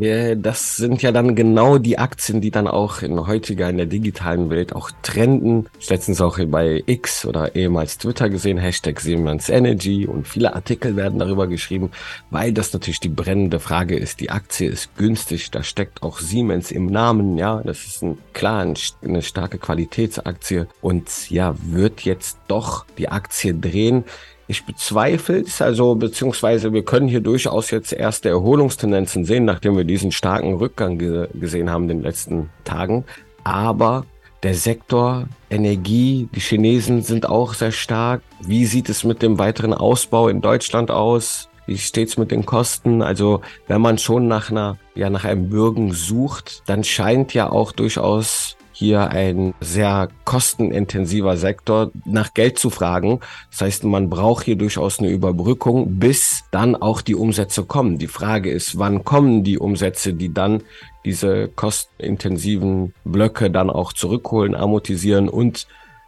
Ja, 0.00 0.34
das 0.34 0.76
sind 0.76 1.02
ja 1.02 1.12
dann 1.12 1.34
genau 1.34 1.76
die 1.76 1.98
Aktien, 1.98 2.40
die 2.40 2.50
dann 2.50 2.66
auch 2.66 3.02
in 3.02 3.26
heutiger, 3.26 3.68
in 3.68 3.76
der 3.76 3.84
digitalen 3.84 4.48
Welt 4.48 4.74
auch 4.74 4.90
trenden. 5.02 5.68
Ich 5.78 5.90
letztens 5.90 6.22
auch 6.22 6.38
bei 6.46 6.82
X 6.86 7.26
oder 7.26 7.54
ehemals 7.54 7.98
Twitter 7.98 8.30
gesehen, 8.30 8.56
Hashtag 8.56 8.98
Siemens 8.98 9.50
Energy 9.50 10.06
und 10.06 10.26
viele 10.26 10.54
Artikel 10.54 10.96
werden 10.96 11.18
darüber 11.18 11.48
geschrieben, 11.48 11.90
weil 12.30 12.54
das 12.54 12.72
natürlich 12.72 13.00
die 13.00 13.10
brennende 13.10 13.60
Frage 13.60 13.94
ist. 13.94 14.20
Die 14.20 14.30
Aktie 14.30 14.70
ist 14.70 14.96
günstig, 14.96 15.50
da 15.50 15.62
steckt 15.62 16.02
auch 16.02 16.18
Siemens 16.18 16.70
im 16.70 16.86
Namen, 16.86 17.36
ja, 17.36 17.60
das 17.62 17.84
ist 17.84 18.02
ein, 18.02 18.16
klar 18.32 18.72
eine 19.02 19.20
starke 19.20 19.58
Qualitätsaktie 19.58 20.66
und 20.80 21.30
ja, 21.30 21.54
wird 21.62 22.00
jetzt 22.00 22.38
doch 22.48 22.86
die 22.96 23.10
Aktie 23.10 23.52
drehen. 23.52 24.04
Ich 24.50 24.64
bezweifle 24.64 25.42
es, 25.42 25.62
also 25.62 25.94
beziehungsweise 25.94 26.72
wir 26.72 26.84
können 26.84 27.06
hier 27.06 27.20
durchaus 27.20 27.70
jetzt 27.70 27.92
erste 27.92 28.30
Erholungstendenzen 28.30 29.24
sehen, 29.24 29.44
nachdem 29.44 29.76
wir 29.76 29.84
diesen 29.84 30.10
starken 30.10 30.54
Rückgang 30.54 30.98
ge 30.98 31.28
gesehen 31.34 31.70
haben 31.70 31.84
in 31.84 31.98
den 31.98 32.02
letzten 32.02 32.50
Tagen. 32.64 33.04
Aber 33.44 34.06
der 34.42 34.54
Sektor 34.54 35.28
Energie, 35.50 36.28
die 36.34 36.40
Chinesen 36.40 37.02
sind 37.02 37.28
auch 37.28 37.54
sehr 37.54 37.70
stark. 37.70 38.22
Wie 38.40 38.66
sieht 38.66 38.88
es 38.88 39.04
mit 39.04 39.22
dem 39.22 39.38
weiteren 39.38 39.72
Ausbau 39.72 40.26
in 40.26 40.40
Deutschland 40.40 40.90
aus? 40.90 41.48
Wie 41.66 41.78
steht's 41.78 42.16
mit 42.16 42.32
den 42.32 42.44
Kosten? 42.44 43.02
Also, 43.02 43.42
wenn 43.68 43.80
man 43.80 43.98
schon 43.98 44.26
nach 44.26 44.50
einer, 44.50 44.78
ja, 44.96 45.10
nach 45.10 45.24
einem 45.24 45.48
Bürgen 45.48 45.92
sucht, 45.92 46.64
dann 46.66 46.82
scheint 46.82 47.34
ja 47.34 47.52
auch 47.52 47.70
durchaus 47.70 48.56
hier 48.80 49.10
ein 49.10 49.52
sehr 49.60 50.08
kostenintensiver 50.24 51.36
Sektor, 51.36 51.90
nach 52.06 52.32
Geld 52.32 52.58
zu 52.58 52.70
fragen. 52.70 53.20
Das 53.50 53.60
heißt, 53.60 53.84
man 53.84 54.08
braucht 54.08 54.46
hier 54.46 54.56
durchaus 54.56 55.00
eine 55.00 55.10
Überbrückung, 55.10 55.98
bis 55.98 56.44
dann 56.50 56.74
auch 56.74 57.02
die 57.02 57.14
Umsätze 57.14 57.64
kommen. 57.64 57.98
Die 57.98 58.06
Frage 58.06 58.50
ist, 58.50 58.78
wann 58.78 59.04
kommen 59.04 59.44
die 59.44 59.58
Umsätze, 59.58 60.14
die 60.14 60.32
dann 60.32 60.62
diese 61.04 61.48
kostenintensiven 61.48 62.94
Blöcke 63.04 63.50
dann 63.50 63.68
auch 63.68 63.92
zurückholen, 63.92 64.54
amortisieren 64.54 65.28
und 65.28 65.66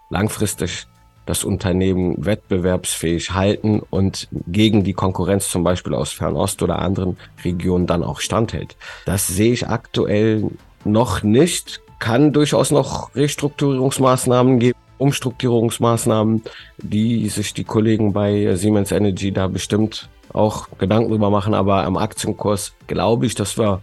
langfristig 0.08 0.86
das 1.26 1.44
Unternehmen 1.44 2.24
wettbewerbsfähig 2.24 3.32
halten 3.32 3.80
und 3.90 4.28
gegen 4.46 4.82
die 4.82 4.94
Konkurrenz 4.94 5.50
zum 5.50 5.62
Beispiel 5.62 5.92
aus 5.92 6.10
Fernost 6.10 6.62
oder 6.62 6.78
anderen 6.78 7.18
Regionen 7.44 7.86
dann 7.86 8.02
auch 8.02 8.20
standhält. 8.20 8.76
Das 9.04 9.26
sehe 9.26 9.52
ich 9.52 9.68
aktuell 9.68 10.50
noch 10.84 11.22
nicht. 11.22 11.81
Kann 12.02 12.32
durchaus 12.32 12.72
noch 12.72 13.14
Restrukturierungsmaßnahmen 13.14 14.58
geben, 14.58 14.76
Umstrukturierungsmaßnahmen, 14.98 16.42
die 16.78 17.28
sich 17.28 17.54
die 17.54 17.62
Kollegen 17.62 18.12
bei 18.12 18.56
Siemens 18.56 18.90
Energy 18.90 19.30
da 19.30 19.46
bestimmt 19.46 20.08
auch 20.32 20.66
Gedanken 20.78 21.10
drüber 21.10 21.30
machen. 21.30 21.54
Aber 21.54 21.84
am 21.84 21.96
Aktienkurs 21.96 22.74
glaube 22.88 23.26
ich, 23.26 23.36
dass 23.36 23.56
wir 23.56 23.80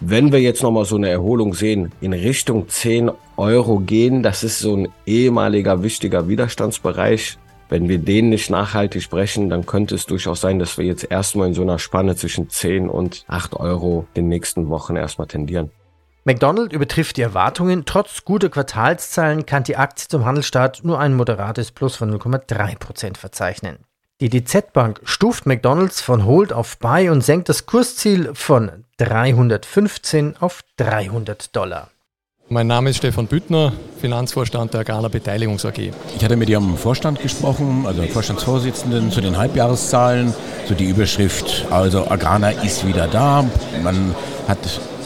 wenn 0.00 0.32
wir 0.32 0.40
jetzt 0.40 0.64
nochmal 0.64 0.84
so 0.84 0.96
eine 0.96 1.10
Erholung 1.10 1.54
sehen, 1.54 1.92
in 2.00 2.12
Richtung 2.12 2.68
10 2.68 3.12
Euro 3.36 3.78
gehen, 3.78 4.24
das 4.24 4.42
ist 4.42 4.58
so 4.58 4.74
ein 4.74 4.88
ehemaliger 5.06 5.84
wichtiger 5.84 6.26
Widerstandsbereich. 6.26 7.38
Wenn 7.68 7.88
wir 7.88 7.98
den 7.98 8.30
nicht 8.30 8.50
nachhaltig 8.50 9.08
brechen, 9.10 9.48
dann 9.48 9.64
könnte 9.64 9.94
es 9.94 10.06
durchaus 10.06 10.40
sein, 10.40 10.58
dass 10.58 10.76
wir 10.76 10.86
jetzt 10.86 11.08
erstmal 11.08 11.46
in 11.46 11.54
so 11.54 11.62
einer 11.62 11.78
Spanne 11.78 12.16
zwischen 12.16 12.50
10 12.50 12.88
und 12.88 13.24
8 13.28 13.54
Euro 13.54 14.06
den 14.16 14.26
nächsten 14.26 14.70
Wochen 14.70 14.96
erstmal 14.96 15.28
tendieren. 15.28 15.70
McDonald 16.30 16.72
übertrifft 16.72 17.16
die 17.16 17.22
Erwartungen. 17.22 17.86
Trotz 17.86 18.24
guter 18.24 18.50
Quartalszahlen 18.50 19.46
kann 19.46 19.64
die 19.64 19.76
Aktie 19.76 20.06
zum 20.06 20.24
Handelsstart 20.24 20.84
nur 20.84 21.00
ein 21.00 21.14
moderates 21.14 21.72
Plus 21.72 21.96
von 21.96 22.16
0,3% 22.16 23.16
verzeichnen. 23.16 23.78
Die 24.20 24.28
DZ 24.30 24.72
Bank 24.72 25.00
stuft 25.02 25.46
McDonalds 25.46 26.00
von 26.00 26.24
Hold 26.24 26.52
auf 26.52 26.78
Buy 26.78 27.08
und 27.08 27.24
senkt 27.24 27.48
das 27.48 27.66
Kursziel 27.66 28.30
von 28.34 28.84
315 28.98 30.36
auf 30.38 30.62
300 30.76 31.56
Dollar. 31.56 31.90
Mein 32.48 32.68
Name 32.68 32.90
ist 32.90 32.98
Stefan 32.98 33.26
Büttner, 33.26 33.72
Finanzvorstand 34.00 34.72
der 34.74 34.82
Agrana 34.82 35.08
Beteiligungs 35.08 35.64
AG. 35.64 35.78
Ich 36.16 36.24
hatte 36.24 36.36
mit 36.36 36.48
Ihrem 36.48 36.76
Vorstand 36.76 37.20
gesprochen, 37.20 37.84
also 37.86 38.02
Vorstandsvorsitzenden, 38.04 39.10
zu 39.10 39.20
den 39.20 39.36
Halbjahreszahlen, 39.36 40.32
zu 40.68 40.74
die 40.74 40.90
Überschrift, 40.90 41.66
also 41.70 42.08
Agrana 42.08 42.50
ist 42.50 42.86
wieder 42.86 43.08
da. 43.08 43.44
Man 43.82 44.14
hat 44.46 44.58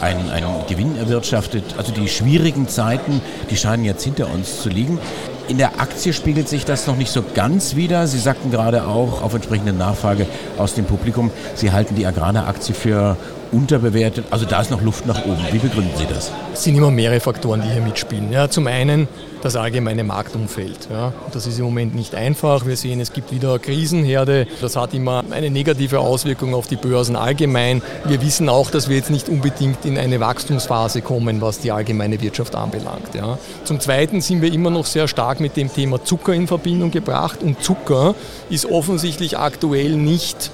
einen, 0.05 0.29
einen 0.29 0.47
Gewinn 0.67 0.97
erwirtschaftet. 0.97 1.63
Also 1.77 1.91
die 1.91 2.07
schwierigen 2.07 2.67
Zeiten, 2.67 3.21
die 3.49 3.57
scheinen 3.57 3.83
jetzt 3.83 4.03
hinter 4.03 4.31
uns 4.31 4.61
zu 4.61 4.69
liegen. 4.69 4.99
In 5.47 5.57
der 5.57 5.79
Aktie 5.79 6.13
spiegelt 6.13 6.49
sich 6.49 6.65
das 6.65 6.87
noch 6.87 6.95
nicht 6.95 7.11
so 7.11 7.23
ganz 7.33 7.75
wieder. 7.75 8.07
Sie 8.07 8.19
sagten 8.19 8.51
gerade 8.51 8.87
auch 8.87 9.21
auf 9.21 9.33
entsprechende 9.33 9.73
Nachfrage 9.73 10.25
aus 10.57 10.73
dem 10.73 10.85
Publikum, 10.85 11.31
Sie 11.55 11.71
halten 11.71 11.95
die 11.95 12.05
Agrana-Aktie 12.05 12.73
für 12.73 13.17
unterbewertet. 13.55 14.25
Also 14.31 14.45
da 14.45 14.61
ist 14.61 14.71
noch 14.71 14.81
Luft 14.81 15.05
nach 15.05 15.25
oben. 15.25 15.39
Wie 15.51 15.59
begründen 15.59 15.95
Sie 15.97 16.05
das? 16.05 16.31
Es 16.53 16.63
sind 16.63 16.75
immer 16.75 16.91
mehrere 16.91 17.19
Faktoren, 17.19 17.61
die 17.61 17.69
hier 17.69 17.81
mitspielen. 17.81 18.31
Ja, 18.31 18.49
zum 18.49 18.67
einen 18.67 19.07
das 19.45 19.55
allgemeine 19.55 20.03
Marktumfeld. 20.03 20.87
Ja. 20.89 21.13
Das 21.31 21.45
ist 21.45 21.59
im 21.59 21.65
Moment 21.65 21.93
nicht 21.93 22.15
einfach. 22.15 22.65
Wir 22.65 22.75
sehen, 22.75 22.99
es 22.99 23.13
gibt 23.13 23.31
wieder 23.31 23.59
Krisenherde. 23.59 24.47
Das 24.59 24.75
hat 24.75 24.95
immer 24.95 25.23
eine 25.29 25.51
negative 25.51 25.99
Auswirkung 25.99 26.55
auf 26.55 26.65
die 26.65 26.77
Börsen 26.77 27.15
allgemein. 27.15 27.83
Wir 28.05 28.23
wissen 28.23 28.49
auch, 28.49 28.71
dass 28.71 28.89
wir 28.89 28.95
jetzt 28.95 29.11
nicht 29.11 29.29
unbedingt 29.29 29.85
in 29.85 29.99
eine 29.99 30.19
Wachstumsphase 30.19 31.01
kommen, 31.01 31.41
was 31.41 31.59
die 31.59 31.71
allgemeine 31.71 32.19
Wirtschaft 32.21 32.55
anbelangt. 32.55 33.13
Ja. 33.13 33.37
Zum 33.65 33.79
Zweiten 33.79 34.19
sind 34.19 34.41
wir 34.41 34.51
immer 34.51 34.71
noch 34.71 34.87
sehr 34.87 35.07
stark 35.07 35.39
mit 35.39 35.55
dem 35.57 35.71
Thema 35.71 36.03
Zucker 36.03 36.33
in 36.33 36.47
Verbindung 36.47 36.89
gebracht. 36.89 37.43
Und 37.43 37.61
Zucker 37.63 38.15
ist 38.49 38.65
offensichtlich 38.65 39.37
aktuell 39.37 39.95
nicht, 39.95 40.49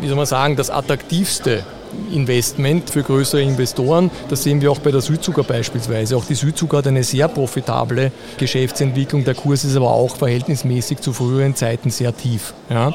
wie 0.00 0.08
soll 0.08 0.16
man 0.16 0.26
sagen, 0.26 0.56
das 0.56 0.68
attraktivste 0.68 1.62
Investment 2.12 2.90
für 2.90 3.02
größere 3.02 3.42
Investoren. 3.42 4.10
Das 4.28 4.42
sehen 4.42 4.60
wir 4.60 4.70
auch 4.70 4.78
bei 4.78 4.90
der 4.90 5.00
Südzucker 5.00 5.42
beispielsweise. 5.42 6.16
Auch 6.16 6.24
die 6.24 6.34
Südzucker 6.34 6.78
hat 6.78 6.86
eine 6.86 7.04
sehr 7.04 7.28
profitable 7.28 8.12
Geschäftsentwicklung. 8.38 9.24
Der 9.24 9.34
Kurs 9.34 9.64
ist 9.64 9.76
aber 9.76 9.90
auch 9.90 10.16
verhältnismäßig 10.16 11.00
zu 11.00 11.12
früheren 11.12 11.54
Zeiten 11.54 11.90
sehr 11.90 12.16
tief. 12.16 12.54
Ja 12.70 12.94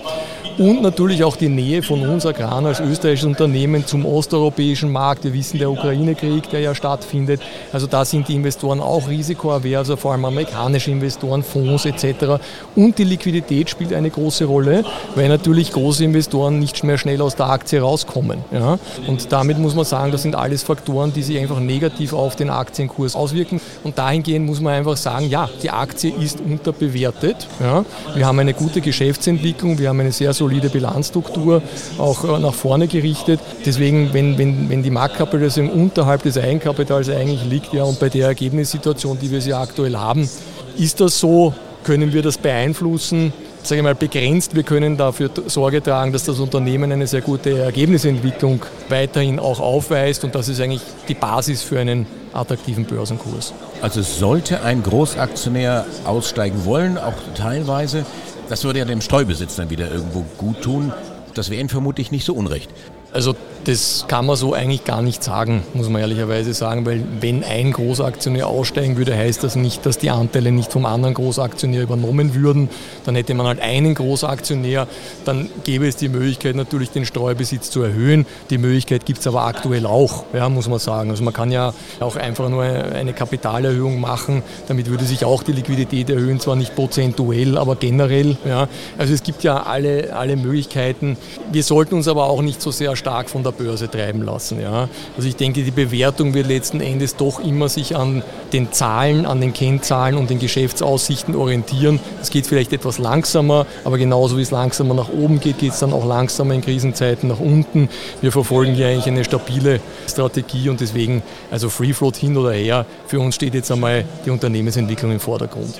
und 0.57 0.81
natürlich 0.81 1.23
auch 1.23 1.35
die 1.35 1.49
Nähe 1.49 1.83
von 1.83 2.01
uns 2.07 2.25
Agran 2.25 2.65
als 2.65 2.79
österreichisches 2.79 3.27
Unternehmen 3.27 3.85
zum 3.85 4.05
osteuropäischen 4.05 4.91
Markt. 4.91 5.23
Wir 5.23 5.33
wissen, 5.33 5.59
der 5.59 5.69
Ukraine-Krieg, 5.69 6.49
der 6.49 6.61
ja 6.61 6.73
stattfindet, 6.73 7.41
also 7.71 7.85
da 7.85 8.03
sind 8.05 8.27
die 8.27 8.33
Investoren 8.33 8.79
auch 8.79 9.07
risikoavers, 9.07 9.77
also 9.77 9.95
vor 9.95 10.13
allem 10.13 10.25
amerikanische 10.25 10.89
Investoren, 10.89 11.43
Fonds 11.43 11.85
etc. 11.85 12.41
Und 12.75 12.97
die 12.97 13.03
Liquidität 13.03 13.69
spielt 13.69 13.93
eine 13.93 14.09
große 14.09 14.45
Rolle, 14.45 14.83
weil 15.13 15.29
natürlich 15.29 15.71
große 15.71 16.03
Investoren 16.03 16.57
nicht 16.57 16.83
mehr 16.83 16.97
schnell 16.97 17.21
aus 17.21 17.35
der 17.35 17.49
Aktie 17.49 17.79
rauskommen. 17.79 18.39
Ja? 18.51 18.79
Und 19.05 19.31
damit 19.31 19.59
muss 19.59 19.75
man 19.75 19.85
sagen, 19.85 20.11
das 20.11 20.23
sind 20.23 20.35
alles 20.35 20.63
Faktoren, 20.63 21.13
die 21.13 21.21
sich 21.21 21.37
einfach 21.37 21.59
negativ 21.59 22.13
auf 22.13 22.35
den 22.35 22.49
Aktienkurs 22.49 23.15
auswirken. 23.15 23.61
Und 23.83 23.99
dahingehend 23.99 24.47
muss 24.47 24.59
man 24.59 24.73
einfach 24.73 24.97
sagen, 24.97 25.29
ja, 25.29 25.49
die 25.61 25.69
Aktie 25.69 26.11
ist 26.19 26.41
unterbewertet. 26.41 27.47
Ja? 27.59 27.85
Wir 28.15 28.25
haben 28.25 28.39
eine 28.39 28.55
gute 28.55 28.81
Geschäftsentwicklung, 28.81 29.77
wir 29.77 29.89
haben 29.89 29.99
eine 29.99 30.11
sehr 30.11 30.33
solide 30.33 30.47
solide 30.48 30.70
Bilanzstruktur 30.70 31.62
auch 31.98 32.24
äh, 32.24 32.39
nach 32.39 32.54
vorne 32.54 32.88
gerichtet. 32.88 33.39
Deswegen, 33.66 34.13
wenn, 34.13 34.38
wenn, 34.38 34.70
wenn 34.70 34.82
die 34.82 34.89
Marktkapitalisierung 34.89 35.72
unterhalb 35.72 36.24
des 36.24 36.38
Eigenkapitals 36.38 37.10
eigentlich 37.10 37.44
liegt 37.46 37.74
ja, 37.74 37.84
und 37.84 38.00
bei 38.00 38.10
der 38.10 38.27
Ergebnissituation, 38.27 39.18
die 39.20 39.30
wir 39.30 39.42
sie 39.42 39.54
aktuell 39.54 39.98
haben, 39.98 40.30
ist 40.77 41.01
das 41.01 41.20
so, 41.20 41.54
können 41.84 42.13
wir 42.13 42.22
das 42.22 42.38
beeinflussen? 42.38 43.34
sage 43.63 43.80
ich 43.80 43.84
mal, 43.84 43.96
begrenzt. 43.96 44.56
Wir 44.56 44.63
können 44.63 44.96
dafür 44.96 45.30
Sorge 45.48 45.84
tragen, 45.84 46.13
dass 46.13 46.24
das 46.24 46.39
Unternehmen 46.39 46.89
eine 46.92 47.06
sehr 47.06 47.20
gute 47.20 47.60
Ergebnisentwicklung 47.60 48.62
weiterhin 48.88 49.39
auch 49.39 49.60
aufweist 49.60 50.24
und 50.24 50.34
das 50.36 50.48
ist 50.48 50.62
eigentlich 50.62 50.82
die 51.10 51.16
Basis 51.16 51.63
für 51.63 51.77
einen 51.77 52.06
attraktiven 52.34 52.86
Börsenkurs. 52.86 53.54
Also 53.82 54.01
sollte 54.01 54.62
ein 54.63 54.84
Großaktionär 54.84 55.86
aussteigen 56.06 56.63
wollen, 56.63 56.98
auch 56.98 57.13
teilweise, 57.36 58.06
das 58.50 58.63
würde 58.63 58.80
ja 58.80 58.86
dem 58.86 59.01
Streubesitz 59.01 59.56
dann 59.56 59.70
wieder 59.70 59.92
irgendwo 59.92 60.25
gut 60.38 60.62
tun. 60.62 60.92
Das 61.34 61.50
wäre 61.50 61.60
Ihnen 61.60 61.70
vermutlich 61.70 62.12
nicht 62.12 62.25
so 62.25 62.34
unrecht. 62.34 62.70
Also 63.13 63.35
das 63.67 64.05
kann 64.07 64.25
man 64.25 64.37
so 64.37 64.53
eigentlich 64.53 64.85
gar 64.85 65.01
nicht 65.01 65.21
sagen, 65.21 65.63
muss 65.73 65.89
man 65.89 66.01
ehrlicherweise 66.01 66.53
sagen, 66.53 66.85
weil 66.85 67.03
wenn 67.19 67.43
ein 67.43 67.73
Großaktionär 67.73 68.47
aussteigen 68.47 68.95
würde, 68.95 69.15
heißt 69.15 69.43
das 69.43 69.57
nicht, 69.57 69.85
dass 69.85 69.97
die 69.97 70.09
Anteile 70.09 70.53
nicht 70.53 70.71
vom 70.71 70.85
anderen 70.85 71.13
Großaktionär 71.13 71.83
übernommen 71.83 72.33
würden. 72.33 72.69
Dann 73.05 73.15
hätte 73.15 73.33
man 73.33 73.45
halt 73.45 73.59
einen 73.59 73.93
Großaktionär, 73.93 74.87
dann 75.25 75.49
gäbe 75.65 75.85
es 75.85 75.97
die 75.97 76.07
Möglichkeit 76.07 76.55
natürlich 76.55 76.91
den 76.91 77.05
Streubesitz 77.05 77.69
zu 77.69 77.81
erhöhen. 77.81 78.25
Die 78.49 78.57
Möglichkeit 78.57 79.05
gibt 79.05 79.19
es 79.19 79.27
aber 79.27 79.43
aktuell 79.43 79.85
auch, 79.85 80.23
ja, 80.33 80.47
muss 80.47 80.69
man 80.69 80.79
sagen. 80.79 81.09
Also 81.09 81.23
man 81.25 81.33
kann 81.33 81.51
ja 81.51 81.73
auch 81.99 82.15
einfach 82.15 82.47
nur 82.47 82.63
eine 82.63 83.11
Kapitalerhöhung 83.11 83.99
machen, 83.99 84.43
damit 84.69 84.89
würde 84.89 85.03
sich 85.03 85.25
auch 85.25 85.43
die 85.43 85.51
Liquidität 85.51 86.09
erhöhen, 86.09 86.39
zwar 86.39 86.55
nicht 86.55 86.73
prozentuell, 86.73 87.57
aber 87.57 87.75
generell. 87.75 88.37
Ja. 88.45 88.69
Also 88.97 89.13
es 89.13 89.23
gibt 89.23 89.43
ja 89.43 89.63
alle, 89.63 90.15
alle 90.15 90.37
Möglichkeiten. 90.37 91.17
Wir 91.51 91.63
sollten 91.63 91.95
uns 91.95 92.07
aber 92.07 92.29
auch 92.29 92.41
nicht 92.41 92.61
so 92.61 92.71
sehr 92.71 92.95
stark 92.98 93.30
von 93.30 93.44
der 93.44 93.51
Börse 93.51 93.89
treiben 93.89 94.24
lassen. 94.24 94.60
Ja. 94.60 94.89
Also 95.16 95.27
ich 95.27 95.36
denke, 95.36 95.63
die 95.63 95.72
Bewertung 95.72 96.34
wird 96.34 96.48
letzten 96.48 96.82
Endes 96.82 97.16
doch 97.16 97.39
immer 97.39 97.70
sich 97.70 97.96
an 97.96 98.24
den 98.54 98.72
Zahlen, 98.72 99.25
an 99.25 99.39
den 99.39 99.54
Kennzahlen 99.54 100.16
und 100.16 100.30
den 100.30 100.39
Geschäftsaussichten 100.39 101.36
orientieren. 101.36 102.00
Es 102.22 102.30
geht 102.30 102.48
vielleicht 102.48 102.74
etwas 102.74 102.98
langsamer, 102.98 103.66
aber 103.86 103.98
genauso 103.98 104.38
wie 104.38 104.42
es 104.42 104.51
langsamer 104.51 104.94
nach 104.94 105.10
oben 105.10 105.39
geht, 105.39 105.60
geht 105.60 105.72
es 105.72 105.80
dann 105.80 105.94
auch 105.94 106.06
langsamer 106.06 106.54
in 106.54 106.62
Krisenzeiten 106.62 107.30
nach 107.30 107.39
unten. 107.39 107.89
Wir 108.22 108.32
verfolgen 108.32 108.74
hier 108.74 108.88
eigentlich 108.88 109.08
eine 109.08 109.24
stabile 109.24 109.80
Strategie 110.08 110.70
und 110.70 110.82
deswegen, 110.82 111.22
also 111.51 111.70
Free 111.70 111.94
Float 111.94 112.18
hin 112.18 112.38
oder 112.38 112.51
her, 112.51 112.86
für 113.08 113.20
uns 113.20 113.36
steht 113.36 113.54
jetzt 113.54 113.72
einmal 113.72 114.06
die 114.25 114.32
Unternehmensentwicklung 114.32 115.12
im 115.12 115.20
Vordergrund. 115.20 115.80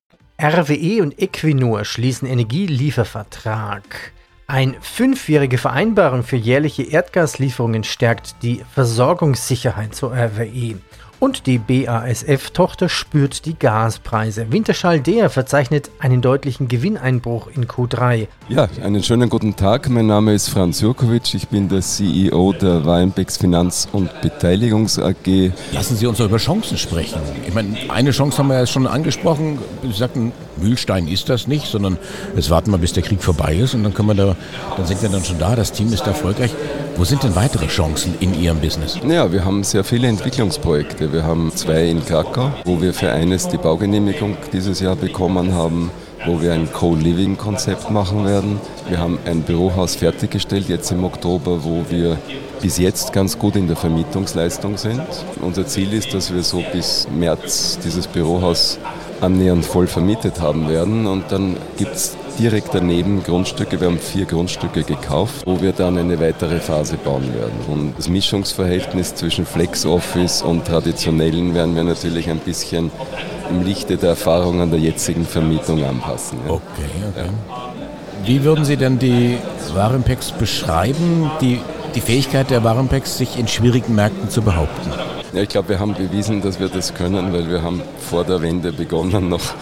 RWE 0.43 1.03
und 1.03 1.21
Equinor 1.21 1.85
schließen 1.85 2.27
Energieliefervertrag. 2.27 4.11
Eine 4.47 4.73
fünfjährige 4.81 5.59
Vereinbarung 5.59 6.23
für 6.23 6.35
jährliche 6.35 6.81
Erdgaslieferungen 6.81 7.83
stärkt 7.83 8.41
die 8.41 8.63
Versorgungssicherheit 8.73 9.93
zur 9.93 10.15
RWE. 10.15 10.79
Und 11.21 11.45
die 11.45 11.59
BASF-Tochter 11.59 12.89
spürt 12.89 13.45
die 13.45 13.53
Gaspreise. 13.53 14.51
Winterschall 14.51 15.01
der 15.01 15.29
verzeichnet 15.29 15.91
einen 15.99 16.23
deutlichen 16.23 16.67
Gewinneinbruch 16.67 17.47
in 17.55 17.67
Q3. 17.67 18.27
Ja, 18.49 18.67
einen 18.83 19.03
schönen 19.03 19.29
guten 19.29 19.55
Tag. 19.55 19.87
Mein 19.87 20.07
Name 20.07 20.33
ist 20.33 20.49
Franz 20.49 20.81
Jurkovic. 20.81 21.35
Ich 21.35 21.47
bin 21.47 21.69
der 21.69 21.81
CEO 21.81 22.53
der 22.53 22.87
Weinbecks 22.87 23.37
Finanz- 23.37 23.87
und 23.91 24.09
Beteiligungs 24.21 24.97
AG. 24.97 25.51
Lassen 25.71 25.95
Sie 25.95 26.07
uns 26.07 26.17
doch 26.17 26.25
über 26.25 26.37
Chancen 26.37 26.79
sprechen. 26.79 27.21
Ich 27.47 27.53
meine, 27.53 27.77
eine 27.89 28.09
Chance 28.09 28.39
haben 28.39 28.47
wir 28.47 28.57
ja 28.57 28.65
schon 28.65 28.87
angesprochen. 28.87 29.59
Sie 29.83 29.91
sagten, 29.91 30.31
Mühlstein 30.57 31.07
ist 31.07 31.29
das 31.29 31.45
nicht, 31.45 31.67
sondern 31.67 31.99
jetzt 32.35 32.49
warten 32.49 32.71
wir, 32.71 32.79
bis 32.79 32.93
der 32.93 33.03
Krieg 33.03 33.21
vorbei 33.21 33.57
ist 33.57 33.75
und 33.75 33.83
dann 33.83 33.93
können 33.93 34.07
wir 34.07 34.15
da, 34.15 34.35
dann 34.75 34.87
sind 34.87 34.99
wir 35.03 35.09
dann 35.09 35.23
schon 35.23 35.37
da, 35.37 35.55
das 35.55 35.71
Team 35.71 35.93
ist 35.93 36.07
erfolgreich. 36.07 36.51
Wo 36.97 37.05
sind 37.05 37.23
denn 37.23 37.35
weitere 37.35 37.67
Chancen 37.67 38.15
in 38.19 38.39
Ihrem 38.39 38.59
Business? 38.59 38.99
Ja, 39.07 39.31
wir 39.31 39.45
haben 39.45 39.63
sehr 39.63 39.83
viele 39.83 40.07
Entwicklungsprojekte. 40.07 41.10
Wir 41.11 41.23
haben 41.23 41.51
zwei 41.55 41.89
in 41.89 42.05
Krakau, 42.05 42.51
wo 42.65 42.81
wir 42.81 42.93
für 42.93 43.11
eines 43.11 43.47
die 43.49 43.57
Baugenehmigung 43.57 44.37
dieses 44.53 44.79
Jahr 44.79 44.95
bekommen 44.95 45.53
haben 45.53 45.91
wo 46.25 46.41
wir 46.41 46.53
ein 46.53 46.71
Co-Living-Konzept 46.71 47.89
machen 47.89 48.25
werden. 48.25 48.59
Wir 48.87 48.99
haben 48.99 49.17
ein 49.25 49.41
Bürohaus 49.41 49.95
fertiggestellt, 49.95 50.69
jetzt 50.69 50.91
im 50.91 51.03
Oktober, 51.03 51.63
wo 51.63 51.83
wir 51.89 52.17
bis 52.61 52.77
jetzt 52.77 53.11
ganz 53.11 53.39
gut 53.39 53.55
in 53.55 53.67
der 53.67 53.75
Vermietungsleistung 53.75 54.77
sind. 54.77 55.01
Unser 55.41 55.65
Ziel 55.65 55.93
ist, 55.93 56.13
dass 56.13 56.33
wir 56.33 56.43
so 56.43 56.63
bis 56.71 57.07
März 57.09 57.79
dieses 57.83 58.07
Bürohaus 58.07 58.77
annähernd 59.19 59.65
voll 59.65 59.87
vermietet 59.87 60.39
haben 60.39 60.69
werden. 60.69 61.07
Und 61.07 61.31
dann 61.31 61.57
gibt 61.77 61.95
es 61.95 62.15
direkt 62.41 62.73
daneben 62.73 63.21
Grundstücke. 63.21 63.79
Wir 63.79 63.87
haben 63.87 63.99
vier 63.99 64.25
Grundstücke 64.25 64.83
gekauft, 64.83 65.43
wo 65.45 65.61
wir 65.61 65.73
dann 65.73 65.97
eine 65.97 66.19
weitere 66.19 66.59
Phase 66.59 66.97
bauen 66.97 67.31
werden. 67.35 67.53
Und 67.67 67.93
das 67.97 68.09
Mischungsverhältnis 68.09 69.13
zwischen 69.13 69.45
Flex 69.45 69.85
Office 69.85 70.41
und 70.41 70.65
traditionellen 70.65 71.53
werden 71.53 71.75
wir 71.75 71.83
natürlich 71.83 72.29
ein 72.31 72.39
bisschen 72.39 72.89
im 73.51 73.63
Lichte 73.63 73.97
der 73.97 74.09
Erfahrungen 74.09 74.71
der 74.71 74.79
jetzigen 74.79 75.25
Vermietung 75.25 75.83
anpassen. 75.83 76.39
Ja. 76.47 76.53
Okay, 76.53 76.89
okay. 77.09 77.29
Wie 78.25 78.43
würden 78.43 78.65
Sie 78.65 78.77
denn 78.77 78.97
die 78.97 79.37
Warenpacks 79.75 80.31
beschreiben, 80.31 81.29
die, 81.41 81.59
die 81.93 82.01
Fähigkeit 82.01 82.49
der 82.49 82.63
Warenpacks, 82.63 83.19
sich 83.19 83.37
in 83.37 83.47
schwierigen 83.47 83.93
Märkten 83.93 84.31
zu 84.31 84.41
behaupten? 84.41 84.89
Ja, 85.33 85.41
ich 85.41 85.49
glaube, 85.49 85.69
wir 85.69 85.79
haben 85.79 85.93
bewiesen, 85.93 86.41
dass 86.41 86.59
wir 86.59 86.67
das 86.67 86.93
können, 86.93 87.31
weil 87.31 87.49
wir 87.49 87.63
haben 87.63 87.81
vor 87.99 88.25
der 88.25 88.41
Wende 88.41 88.73
begonnen 88.73 89.29
noch 89.29 89.53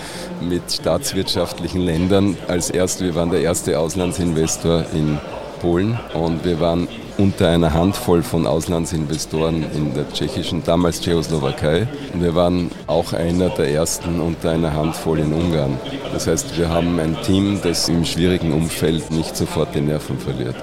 mit 0.41 0.63
staatswirtschaftlichen 0.71 1.81
Ländern. 1.81 2.38
Als 2.47 2.71
erst, 2.71 3.01
wir 3.01 3.13
waren 3.13 3.29
der 3.29 3.41
erste 3.41 3.77
Auslandsinvestor 3.77 4.85
in 4.95 5.19
Polen 5.61 5.99
und 6.15 6.43
wir 6.43 6.59
waren 6.59 6.88
unter 7.19 7.49
einer 7.49 7.71
Handvoll 7.71 8.23
von 8.23 8.47
Auslandsinvestoren 8.47 9.63
in 9.75 9.93
der 9.93 10.11
tschechischen, 10.11 10.63
damals 10.63 11.01
Tschechoslowakei. 11.01 11.88
Und 12.13 12.23
wir 12.23 12.33
waren 12.33 12.71
auch 12.88 13.13
einer 13.13 13.49
der 13.49 13.69
ersten 13.69 14.21
unter 14.21 14.49
einer 14.49 14.73
Handvoll 14.73 15.19
in 15.19 15.33
Ungarn. 15.33 15.77
Das 16.11 16.25
heißt, 16.25 16.57
wir 16.57 16.69
haben 16.69 16.99
ein 16.99 17.15
Team, 17.21 17.59
das 17.61 17.89
im 17.89 18.05
schwierigen 18.05 18.53
Umfeld 18.53 19.11
nicht 19.11 19.35
sofort 19.38 19.75
die 19.75 19.81
Nerven 19.81 20.17
verliert. 20.17 20.55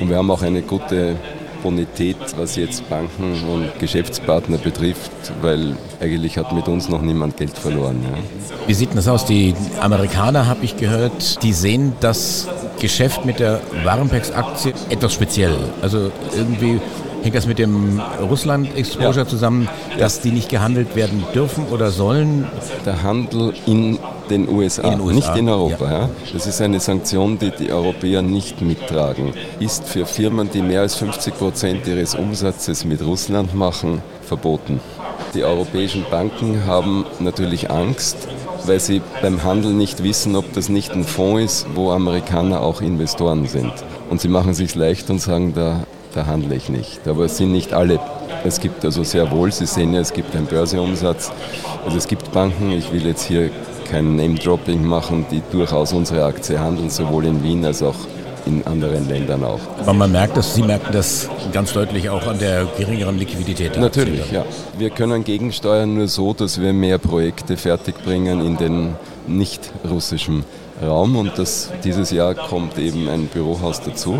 Und 0.00 0.08
wir 0.08 0.16
haben 0.16 0.32
auch 0.32 0.42
eine 0.42 0.62
gute 0.62 1.16
Bonität, 1.62 2.16
was 2.36 2.56
jetzt 2.56 2.88
Banken 2.88 3.34
und 3.48 3.78
Geschäftspartner 3.78 4.58
betrifft, 4.58 5.10
weil 5.40 5.76
eigentlich 6.00 6.36
hat 6.38 6.52
mit 6.52 6.68
uns 6.68 6.88
noch 6.88 7.02
niemand 7.02 7.36
Geld 7.36 7.56
verloren. 7.56 8.00
Ja. 8.02 8.18
Wie 8.66 8.74
sieht 8.74 8.94
das 8.94 9.08
aus? 9.08 9.24
Die 9.24 9.54
Amerikaner, 9.80 10.46
habe 10.46 10.64
ich 10.64 10.76
gehört, 10.76 11.42
die 11.42 11.52
sehen 11.52 11.92
das 12.00 12.48
Geschäft 12.80 13.24
mit 13.24 13.38
der 13.38 13.60
Warenpex-Aktie 13.84 14.72
etwas 14.88 15.14
speziell. 15.14 15.56
Also 15.80 16.10
irgendwie 16.36 16.80
hängt 17.22 17.34
das 17.34 17.46
mit 17.46 17.58
dem 17.58 18.00
Russland-Exposure 18.20 19.24
ja. 19.24 19.26
zusammen, 19.26 19.68
dass 19.98 20.20
die 20.20 20.30
nicht 20.30 20.48
gehandelt 20.48 20.96
werden 20.96 21.24
dürfen 21.34 21.66
oder 21.70 21.90
sollen? 21.90 22.46
Der 22.84 23.02
Handel 23.02 23.54
in 23.66 23.98
den 24.30 24.48
USA, 24.48 24.92
in 24.92 25.00
USA. 25.00 25.14
nicht 25.14 25.36
in 25.36 25.48
Europa. 25.48 25.84
Ja. 25.84 26.00
Ja. 26.00 26.10
Das 26.32 26.46
ist 26.46 26.60
eine 26.60 26.80
Sanktion, 26.80 27.38
die 27.38 27.50
die 27.50 27.72
Europäer 27.72 28.22
nicht 28.22 28.60
mittragen. 28.60 29.32
Ist 29.60 29.84
für 29.84 30.06
Firmen, 30.06 30.50
die 30.50 30.62
mehr 30.62 30.80
als 30.80 30.96
50 30.96 31.38
Prozent 31.38 31.86
ihres 31.86 32.14
Umsatzes 32.14 32.84
mit 32.84 33.02
Russland 33.02 33.54
machen, 33.54 34.02
verboten. 34.22 34.80
Die 35.34 35.44
europäischen 35.44 36.04
Banken 36.10 36.66
haben 36.66 37.06
natürlich 37.20 37.70
Angst, 37.70 38.28
weil 38.66 38.80
sie 38.80 39.00
beim 39.22 39.42
Handel 39.42 39.72
nicht 39.72 40.02
wissen, 40.02 40.36
ob 40.36 40.52
das 40.52 40.68
nicht 40.68 40.92
ein 40.92 41.04
Fonds 41.04 41.62
ist, 41.62 41.66
wo 41.74 41.90
Amerikaner 41.90 42.60
auch 42.60 42.80
Investoren 42.80 43.46
sind. 43.46 43.72
Und 44.10 44.20
sie 44.20 44.28
machen 44.28 44.54
sich 44.54 44.74
leicht 44.74 45.08
und 45.10 45.20
sagen, 45.20 45.54
da, 45.54 45.84
da 46.14 46.26
handle 46.26 46.54
ich 46.54 46.68
nicht. 46.68 47.06
Aber 47.06 47.24
es 47.24 47.36
sind 47.36 47.52
nicht 47.52 47.72
alle. 47.72 47.98
Es 48.44 48.60
gibt 48.60 48.84
also 48.84 49.02
sehr 49.04 49.30
wohl, 49.30 49.52
Sie 49.52 49.66
sehen 49.66 49.94
ja, 49.94 50.00
es 50.00 50.12
gibt 50.12 50.34
einen 50.34 50.46
Börseumsatz. 50.46 51.30
Also 51.84 51.96
es 51.96 52.08
gibt 52.08 52.32
Banken, 52.32 52.72
ich 52.72 52.92
will 52.92 53.06
jetzt 53.06 53.24
hier 53.24 53.50
kein 53.90 54.16
Name-Dropping 54.16 54.84
machen, 54.84 55.26
die 55.30 55.42
durchaus 55.50 55.92
unsere 55.92 56.24
Aktie 56.24 56.58
handeln, 56.58 56.90
sowohl 56.90 57.26
in 57.26 57.42
Wien 57.42 57.64
als 57.64 57.82
auch 57.82 57.94
in 58.46 58.66
anderen 58.66 59.08
Ländern 59.08 59.44
auch. 59.44 59.60
Aber 59.80 59.92
man 59.92 60.10
merkt 60.10 60.36
das, 60.36 60.54
Sie 60.54 60.62
merken 60.62 60.92
das 60.92 61.28
ganz 61.52 61.72
deutlich 61.72 62.08
auch 62.10 62.26
an 62.26 62.38
der 62.38 62.66
geringeren 62.76 63.18
Liquidität. 63.18 63.78
Natürlich, 63.78 64.32
ja. 64.32 64.44
Wir 64.76 64.90
können 64.90 65.22
gegensteuern 65.22 65.94
nur 65.94 66.08
so, 66.08 66.32
dass 66.34 66.60
wir 66.60 66.72
mehr 66.72 66.98
Projekte 66.98 67.56
fertigbringen 67.56 68.44
in 68.44 68.56
den 68.56 68.96
nicht 69.28 69.70
russischen 69.88 70.44
Raum 70.84 71.14
und 71.16 71.38
das, 71.38 71.70
dieses 71.84 72.10
Jahr 72.10 72.34
kommt 72.34 72.78
eben 72.78 73.08
ein 73.08 73.26
Bürohaus 73.26 73.80
dazu 73.80 74.18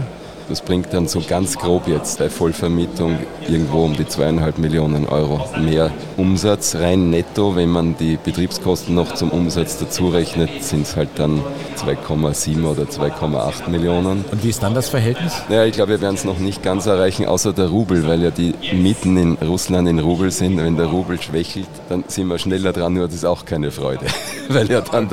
das 0.52 0.60
bringt 0.60 0.92
dann 0.92 1.08
so 1.08 1.22
ganz 1.26 1.56
grob 1.56 1.88
jetzt 1.88 2.18
bei 2.18 2.28
Vollvermietung 2.28 3.16
irgendwo 3.48 3.84
um 3.84 3.96
die 3.96 4.06
zweieinhalb 4.06 4.58
Millionen 4.58 5.08
Euro 5.08 5.48
mehr 5.58 5.90
Umsatz. 6.18 6.74
Rein 6.74 7.08
netto, 7.08 7.56
wenn 7.56 7.70
man 7.70 7.96
die 7.96 8.18
Betriebskosten 8.22 8.94
noch 8.94 9.14
zum 9.14 9.30
Umsatz 9.30 9.78
dazu 9.78 10.08
rechnet, 10.08 10.62
sind 10.62 10.82
es 10.82 10.94
halt 10.94 11.08
dann 11.14 11.40
2,7 11.78 12.64
oder 12.66 12.82
2,8 12.82 13.70
Millionen. 13.70 14.26
Und 14.30 14.44
wie 14.44 14.50
ist 14.50 14.62
dann 14.62 14.74
das 14.74 14.90
Verhältnis? 14.90 15.32
Naja, 15.48 15.64
ich 15.64 15.72
glaube, 15.72 15.92
wir 15.92 16.02
werden 16.02 16.16
es 16.16 16.24
noch 16.24 16.38
nicht 16.38 16.62
ganz 16.62 16.84
erreichen, 16.84 17.24
außer 17.24 17.54
der 17.54 17.68
Rubel, 17.68 18.06
weil 18.06 18.22
ja 18.22 18.30
die 18.30 18.52
Mieten 18.74 19.16
in 19.16 19.32
Russland 19.36 19.88
in 19.88 20.00
Rubel 20.00 20.30
sind. 20.30 20.58
Wenn 20.58 20.76
der 20.76 20.86
Rubel 20.86 21.18
schwächelt, 21.20 21.66
dann 21.88 22.04
sind 22.08 22.26
wir 22.26 22.38
schneller 22.38 22.74
dran, 22.74 22.92
nur 22.92 23.06
das 23.06 23.14
ist 23.14 23.24
auch 23.24 23.46
keine 23.46 23.70
Freude, 23.70 24.04
weil 24.50 24.70
ja 24.70 24.82
dann 24.82 25.08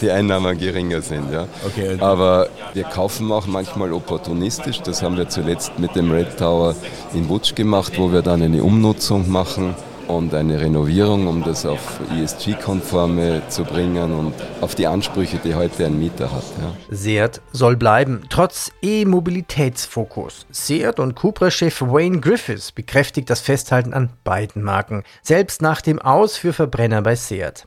die 0.00 0.10
Einnahmen 0.10 0.56
geringer 0.56 1.02
sind. 1.02 1.30
Ja. 1.30 1.46
Okay, 1.66 1.88
also 1.90 2.02
Aber 2.02 2.48
wir 2.72 2.84
kaufen 2.84 3.30
auch 3.30 3.46
manchmal 3.46 3.92
opportunistisch 3.92 4.69
realistisch. 4.70 4.82
Das 4.82 5.02
haben 5.02 5.16
wir 5.16 5.28
zuletzt 5.28 5.78
mit 5.78 5.94
dem 5.94 6.10
Red 6.10 6.36
Tower 6.38 6.74
in 7.14 7.28
Wutsch 7.28 7.54
gemacht, 7.54 7.92
wo 7.96 8.12
wir 8.12 8.22
dann 8.22 8.42
eine 8.42 8.62
Umnutzung 8.62 9.30
machen 9.30 9.74
und 10.08 10.34
eine 10.34 10.60
Renovierung, 10.60 11.28
um 11.28 11.44
das 11.44 11.64
auf 11.64 12.00
ESG-konforme 12.12 13.42
zu 13.48 13.64
bringen 13.64 14.12
und 14.12 14.34
auf 14.60 14.74
die 14.74 14.88
Ansprüche, 14.88 15.38
die 15.38 15.54
heute 15.54 15.86
ein 15.86 15.98
Mieter 15.98 16.32
hat. 16.32 16.42
Ja. 16.60 16.96
Seat 16.96 17.40
soll 17.52 17.76
bleiben, 17.76 18.22
trotz 18.28 18.72
E-Mobilitätsfokus. 18.82 20.46
Seat 20.50 20.98
und 20.98 21.14
Cupra-Chef 21.14 21.80
Wayne 21.82 22.18
Griffiths 22.18 22.72
bekräftigt 22.72 23.30
das 23.30 23.40
Festhalten 23.40 23.94
an 23.94 24.10
beiden 24.24 24.62
Marken, 24.62 25.04
selbst 25.22 25.62
nach 25.62 25.80
dem 25.80 26.00
Aus 26.00 26.36
für 26.36 26.52
Verbrenner 26.52 27.02
bei 27.02 27.14
Seat. 27.14 27.66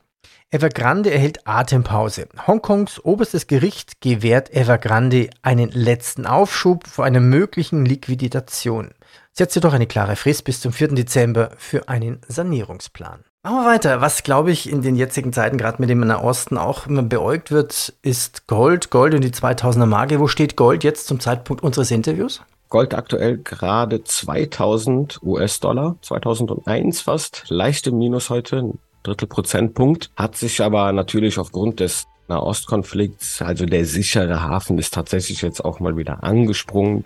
Evergrande 0.53 1.09
erhält 1.09 1.47
Atempause. 1.47 2.27
Hongkongs 2.45 3.03
oberstes 3.03 3.47
Gericht 3.47 4.01
gewährt 4.01 4.53
Evergrande 4.53 5.31
einen 5.41 5.71
letzten 5.71 6.27
Aufschub 6.27 6.85
vor 6.85 7.05
einer 7.05 7.21
möglichen 7.21 7.85
Liquidation. 7.85 8.91
Setzt 9.31 9.55
jedoch 9.55 9.73
eine 9.73 9.87
klare 9.87 10.15
Frist 10.15 10.43
bis 10.43 10.61
zum 10.61 10.71
4. 10.71 10.89
Dezember 10.89 11.49
für 11.57 11.89
einen 11.89 12.21
Sanierungsplan. 12.27 13.23
Machen 13.41 13.55
wir 13.55 13.65
weiter. 13.65 14.01
Was, 14.01 14.21
glaube 14.21 14.51
ich, 14.51 14.69
in 14.69 14.83
den 14.83 14.95
jetzigen 14.95 15.33
Zeiten 15.33 15.57
gerade 15.57 15.81
mit 15.81 15.89
dem 15.89 16.01
Nahosten 16.01 16.59
auch 16.59 16.85
immer 16.85 17.01
beäugt 17.01 17.49
wird, 17.49 17.91
ist 18.03 18.45
Gold. 18.45 18.91
Gold 18.91 19.15
und 19.15 19.23
die 19.23 19.31
2000er 19.31 19.87
Marke. 19.87 20.19
Wo 20.19 20.27
steht 20.27 20.55
Gold 20.55 20.83
jetzt 20.83 21.07
zum 21.07 21.19
Zeitpunkt 21.19 21.63
unseres 21.63 21.89
Interviews? 21.89 22.43
Gold 22.69 22.93
aktuell 22.93 23.39
gerade 23.39 24.03
2000 24.03 25.19
US-Dollar, 25.23 25.95
2001 26.03 27.01
fast, 27.01 27.45
leichte 27.47 27.91
Minus 27.91 28.29
heute, 28.29 28.73
Drittel 29.03 29.27
Prozentpunkt, 29.27 30.11
hat 30.15 30.35
sich 30.35 30.61
aber 30.61 30.91
natürlich 30.91 31.37
aufgrund 31.37 31.79
des 31.79 32.07
Nahostkonflikts, 32.29 33.41
also 33.41 33.65
der 33.65 33.85
sichere 33.85 34.41
Hafen 34.41 34.77
ist 34.77 34.93
tatsächlich 34.93 35.41
jetzt 35.41 35.63
auch 35.63 35.79
mal 35.79 35.97
wieder 35.97 36.23
angesprungen. 36.23 37.05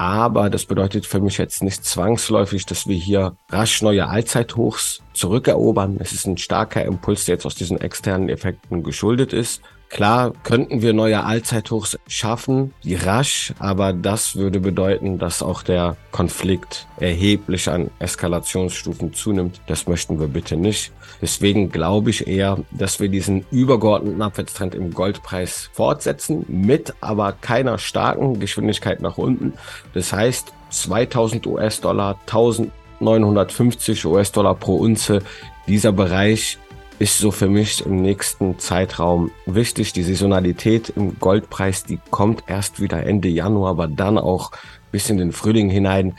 Aber 0.00 0.48
das 0.48 0.64
bedeutet 0.64 1.06
für 1.06 1.20
mich 1.20 1.38
jetzt 1.38 1.62
nicht 1.62 1.84
zwangsläufig, 1.84 2.66
dass 2.66 2.86
wir 2.86 2.96
hier 2.96 3.36
rasch 3.50 3.82
neue 3.82 4.06
Allzeithochs 4.06 5.02
zurückerobern. 5.12 5.96
Es 5.98 6.12
ist 6.12 6.26
ein 6.26 6.38
starker 6.38 6.84
Impuls, 6.84 7.24
der 7.24 7.34
jetzt 7.34 7.46
aus 7.46 7.56
diesen 7.56 7.80
externen 7.80 8.28
Effekten 8.28 8.84
geschuldet 8.84 9.32
ist. 9.32 9.60
Klar 9.88 10.32
könnten 10.42 10.82
wir 10.82 10.92
neue 10.92 11.24
Allzeithochs 11.24 11.98
schaffen, 12.06 12.74
wie 12.82 12.94
rasch, 12.94 13.54
aber 13.58 13.92
das 13.92 14.36
würde 14.36 14.60
bedeuten, 14.60 15.18
dass 15.18 15.42
auch 15.42 15.62
der 15.62 15.96
Konflikt 16.12 16.86
erheblich 16.98 17.70
an 17.70 17.90
Eskalationsstufen 17.98 19.14
zunimmt. 19.14 19.60
Das 19.66 19.86
möchten 19.86 20.20
wir 20.20 20.28
bitte 20.28 20.56
nicht. 20.56 20.92
Deswegen 21.22 21.70
glaube 21.70 22.10
ich 22.10 22.26
eher, 22.26 22.58
dass 22.70 23.00
wir 23.00 23.08
diesen 23.08 23.46
übergeordneten 23.50 24.20
Abwärtstrend 24.20 24.74
im 24.74 24.92
Goldpreis 24.92 25.70
fortsetzen, 25.72 26.44
mit 26.48 26.94
aber 27.00 27.32
keiner 27.32 27.78
starken 27.78 28.40
Geschwindigkeit 28.40 29.00
nach 29.00 29.16
unten. 29.16 29.54
Das 29.94 30.12
heißt, 30.12 30.52
2000 30.70 31.46
US-Dollar, 31.46 32.20
1000 32.26 32.70
1950 33.00 34.04
US-Dollar 34.06 34.54
pro 34.54 34.76
Unze. 34.76 35.20
Dieser 35.66 35.92
Bereich 35.92 36.58
ist 36.98 37.18
so 37.18 37.30
für 37.30 37.48
mich 37.48 37.84
im 37.86 38.02
nächsten 38.02 38.58
Zeitraum 38.58 39.30
wichtig. 39.46 39.92
Die 39.92 40.02
Saisonalität 40.02 40.90
im 40.90 41.18
Goldpreis, 41.18 41.84
die 41.84 41.98
kommt 42.10 42.44
erst 42.48 42.80
wieder 42.80 43.04
Ende 43.04 43.28
Januar, 43.28 43.70
aber 43.70 43.86
dann 43.86 44.18
auch 44.18 44.50
bis 44.90 45.08
in 45.08 45.18
den 45.18 45.32
Frühling 45.32 45.70
hinein. 45.70 46.16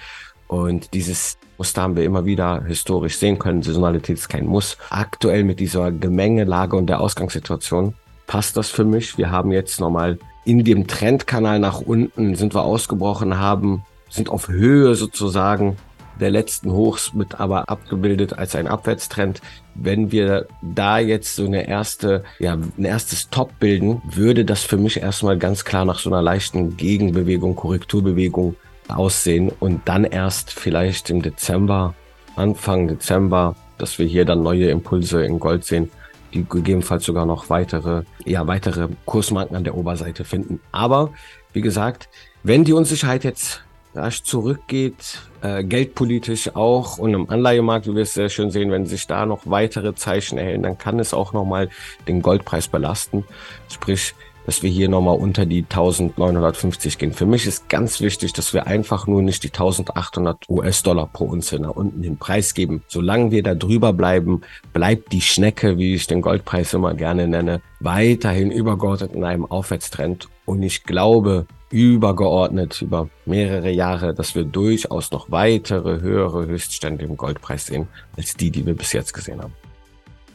Und 0.48 0.94
dieses 0.94 1.38
Muster 1.58 1.82
haben 1.82 1.96
wir 1.98 2.06
immer 2.06 2.26
wieder 2.26 2.64
historisch 2.64 3.18
sehen 3.18 3.40
können. 3.40 3.62
Saisonalität 3.62 4.18
ist 4.18 4.30
kein 4.30 4.46
Muss. 4.46 4.78
Aktuell 4.90 5.44
mit 5.44 5.60
dieser 5.60 5.92
Gemengelage 5.92 6.78
und 6.78 6.88
der 6.88 7.02
Ausgangssituation 7.02 7.94
passt 8.28 8.56
das 8.56 8.70
für 8.70 8.86
mich. 8.86 9.18
Wir 9.18 9.32
haben 9.32 9.52
jetzt 9.52 9.80
nochmal 9.80 10.18
in 10.46 10.64
dem 10.64 10.88
Trendkanal 10.88 11.60
nach 11.60 11.82
unten 11.82 12.36
sind 12.36 12.56
wir 12.56 12.64
ausgebrochen, 12.64 13.38
haben, 13.38 13.84
sind 14.10 14.30
auf 14.30 14.48
Höhe 14.48 14.96
sozusagen 14.96 15.78
der 16.20 16.32
letzten 16.32 16.72
Hochs 16.72 17.14
mit 17.14 17.40
aber 17.40 17.70
abgebildet 17.70 18.38
als 18.38 18.56
ein 18.56 18.68
Abwärtstrend. 18.68 19.42
Wenn 19.76 20.12
wir 20.12 20.48
da 20.62 21.00
jetzt 21.00 21.36
so 21.36 21.46
eine 21.46 21.68
erste, 21.68 22.24
ja, 22.40 22.54
ein 22.54 22.86
erstes 22.86 23.30
Top 23.30 23.60
bilden, 23.60 24.02
würde 24.10 24.46
das 24.46 24.64
für 24.64 24.78
mich 24.78 24.98
erstmal 24.98 25.38
ganz 25.38 25.66
klar 25.66 25.86
nach 25.86 26.00
so 26.00 26.10
einer 26.10 26.22
leichten 26.22 26.78
Gegenbewegung, 26.78 27.56
Korrekturbewegung 27.56 28.56
aussehen 28.88 29.52
und 29.60 29.88
dann 29.88 30.04
erst 30.04 30.52
vielleicht 30.52 31.10
im 31.10 31.22
Dezember, 31.22 31.94
Anfang 32.36 32.88
Dezember, 32.88 33.56
dass 33.78 34.00
wir 34.00 34.06
hier 34.06 34.26
dann 34.26 34.44
neue 34.44 34.70
Impulse 34.70 35.24
in 35.24 35.40
Gold 35.40 35.64
sehen, 35.64 35.90
die 36.34 36.46
gegebenenfalls 36.48 37.06
sogar 37.06 37.26
noch 37.26 37.50
weitere, 37.50 38.04
ja, 38.26 38.46
weitere 38.48 38.88
Kursmarken 39.06 39.56
an 39.56 39.64
der 39.64 39.76
Oberseite 39.76 40.24
finden. 40.24 40.60
Aber 40.72 41.12
wie 41.54 41.62
gesagt, 41.62 42.10
wenn 42.44 42.64
die 42.64 42.74
Unsicherheit 42.74 43.24
jetzt 43.24 43.64
rasch 43.96 44.24
zurückgeht, 44.24 45.20
äh, 45.42 45.64
geldpolitisch 45.64 46.56
auch 46.56 46.98
und 46.98 47.14
im 47.14 47.30
Anleihemarkt, 47.30 47.88
wie 47.88 47.96
wir 47.96 48.04
es 48.04 48.14
sehr 48.14 48.30
schön 48.30 48.52
sehen, 48.52 48.72
wenn 48.72 48.86
sich 48.86 49.08
da 49.08 49.26
noch 49.26 49.42
weitere 49.46 49.96
Zeichen 49.96 50.38
erhellen, 50.38 50.64
dann 50.64 50.78
kann 50.78 51.00
es 51.00 51.14
auch 51.14 51.34
nochmal 51.34 51.70
den 52.08 52.22
Goldpreis 52.22 52.68
belasten. 52.68 53.24
Sprich, 53.70 54.14
dass 54.50 54.64
wir 54.64 54.70
hier 54.72 54.90
nochmal 54.90 55.16
unter 55.16 55.46
die 55.46 55.62
1950 55.62 56.98
gehen. 56.98 57.14
Für 57.14 57.28
mich 57.28 57.46
ist 57.46 57.70
ganz 57.70 58.02
wichtig, 58.02 58.34
dass 58.34 58.52
wir 58.52 58.66
einfach 58.66 59.06
nur 59.06 59.22
nicht 59.22 59.44
die 59.44 59.50
1800 59.50 60.50
US-Dollar 60.50 61.06
pro 61.06 61.26
Unze 61.26 61.60
nach 61.60 61.76
unten 61.76 62.02
den 62.02 62.18
Preis 62.18 62.56
geben. 62.56 62.82
Solange 62.88 63.30
wir 63.30 63.44
da 63.44 63.54
drüber 63.54 63.94
bleiben, 63.94 64.42
bleibt 64.74 65.12
die 65.12 65.22
Schnecke, 65.22 65.78
wie 65.78 65.94
ich 65.94 66.08
den 66.08 66.22
Goldpreis 66.22 66.74
immer 66.74 66.96
gerne 66.96 67.28
nenne, 67.28 67.62
weiterhin 67.80 68.50
übergeordnet 68.50 69.14
in 69.14 69.24
einem 69.24 69.46
Aufwärtstrend. 69.46 70.30
Und 70.46 70.64
ich 70.64 70.84
glaube, 70.84 71.46
übergeordnet 71.72 72.82
über 72.82 73.10
mehrere 73.26 73.70
Jahre, 73.70 74.14
dass 74.14 74.36
wir 74.36 74.44
durchaus 74.44 75.12
noch 75.12 75.30
weitere 75.32 76.02
höhere 76.02 76.48
Höchststände 76.48 77.06
im 77.06 77.18
Goldpreis 77.18 77.68
sehen, 77.68 77.88
als 78.18 78.36
die, 78.36 78.52
die 78.52 78.66
wir 78.66 78.76
bis 78.76 78.94
jetzt 78.94 79.14
gesehen 79.14 79.42
haben. 79.42 79.54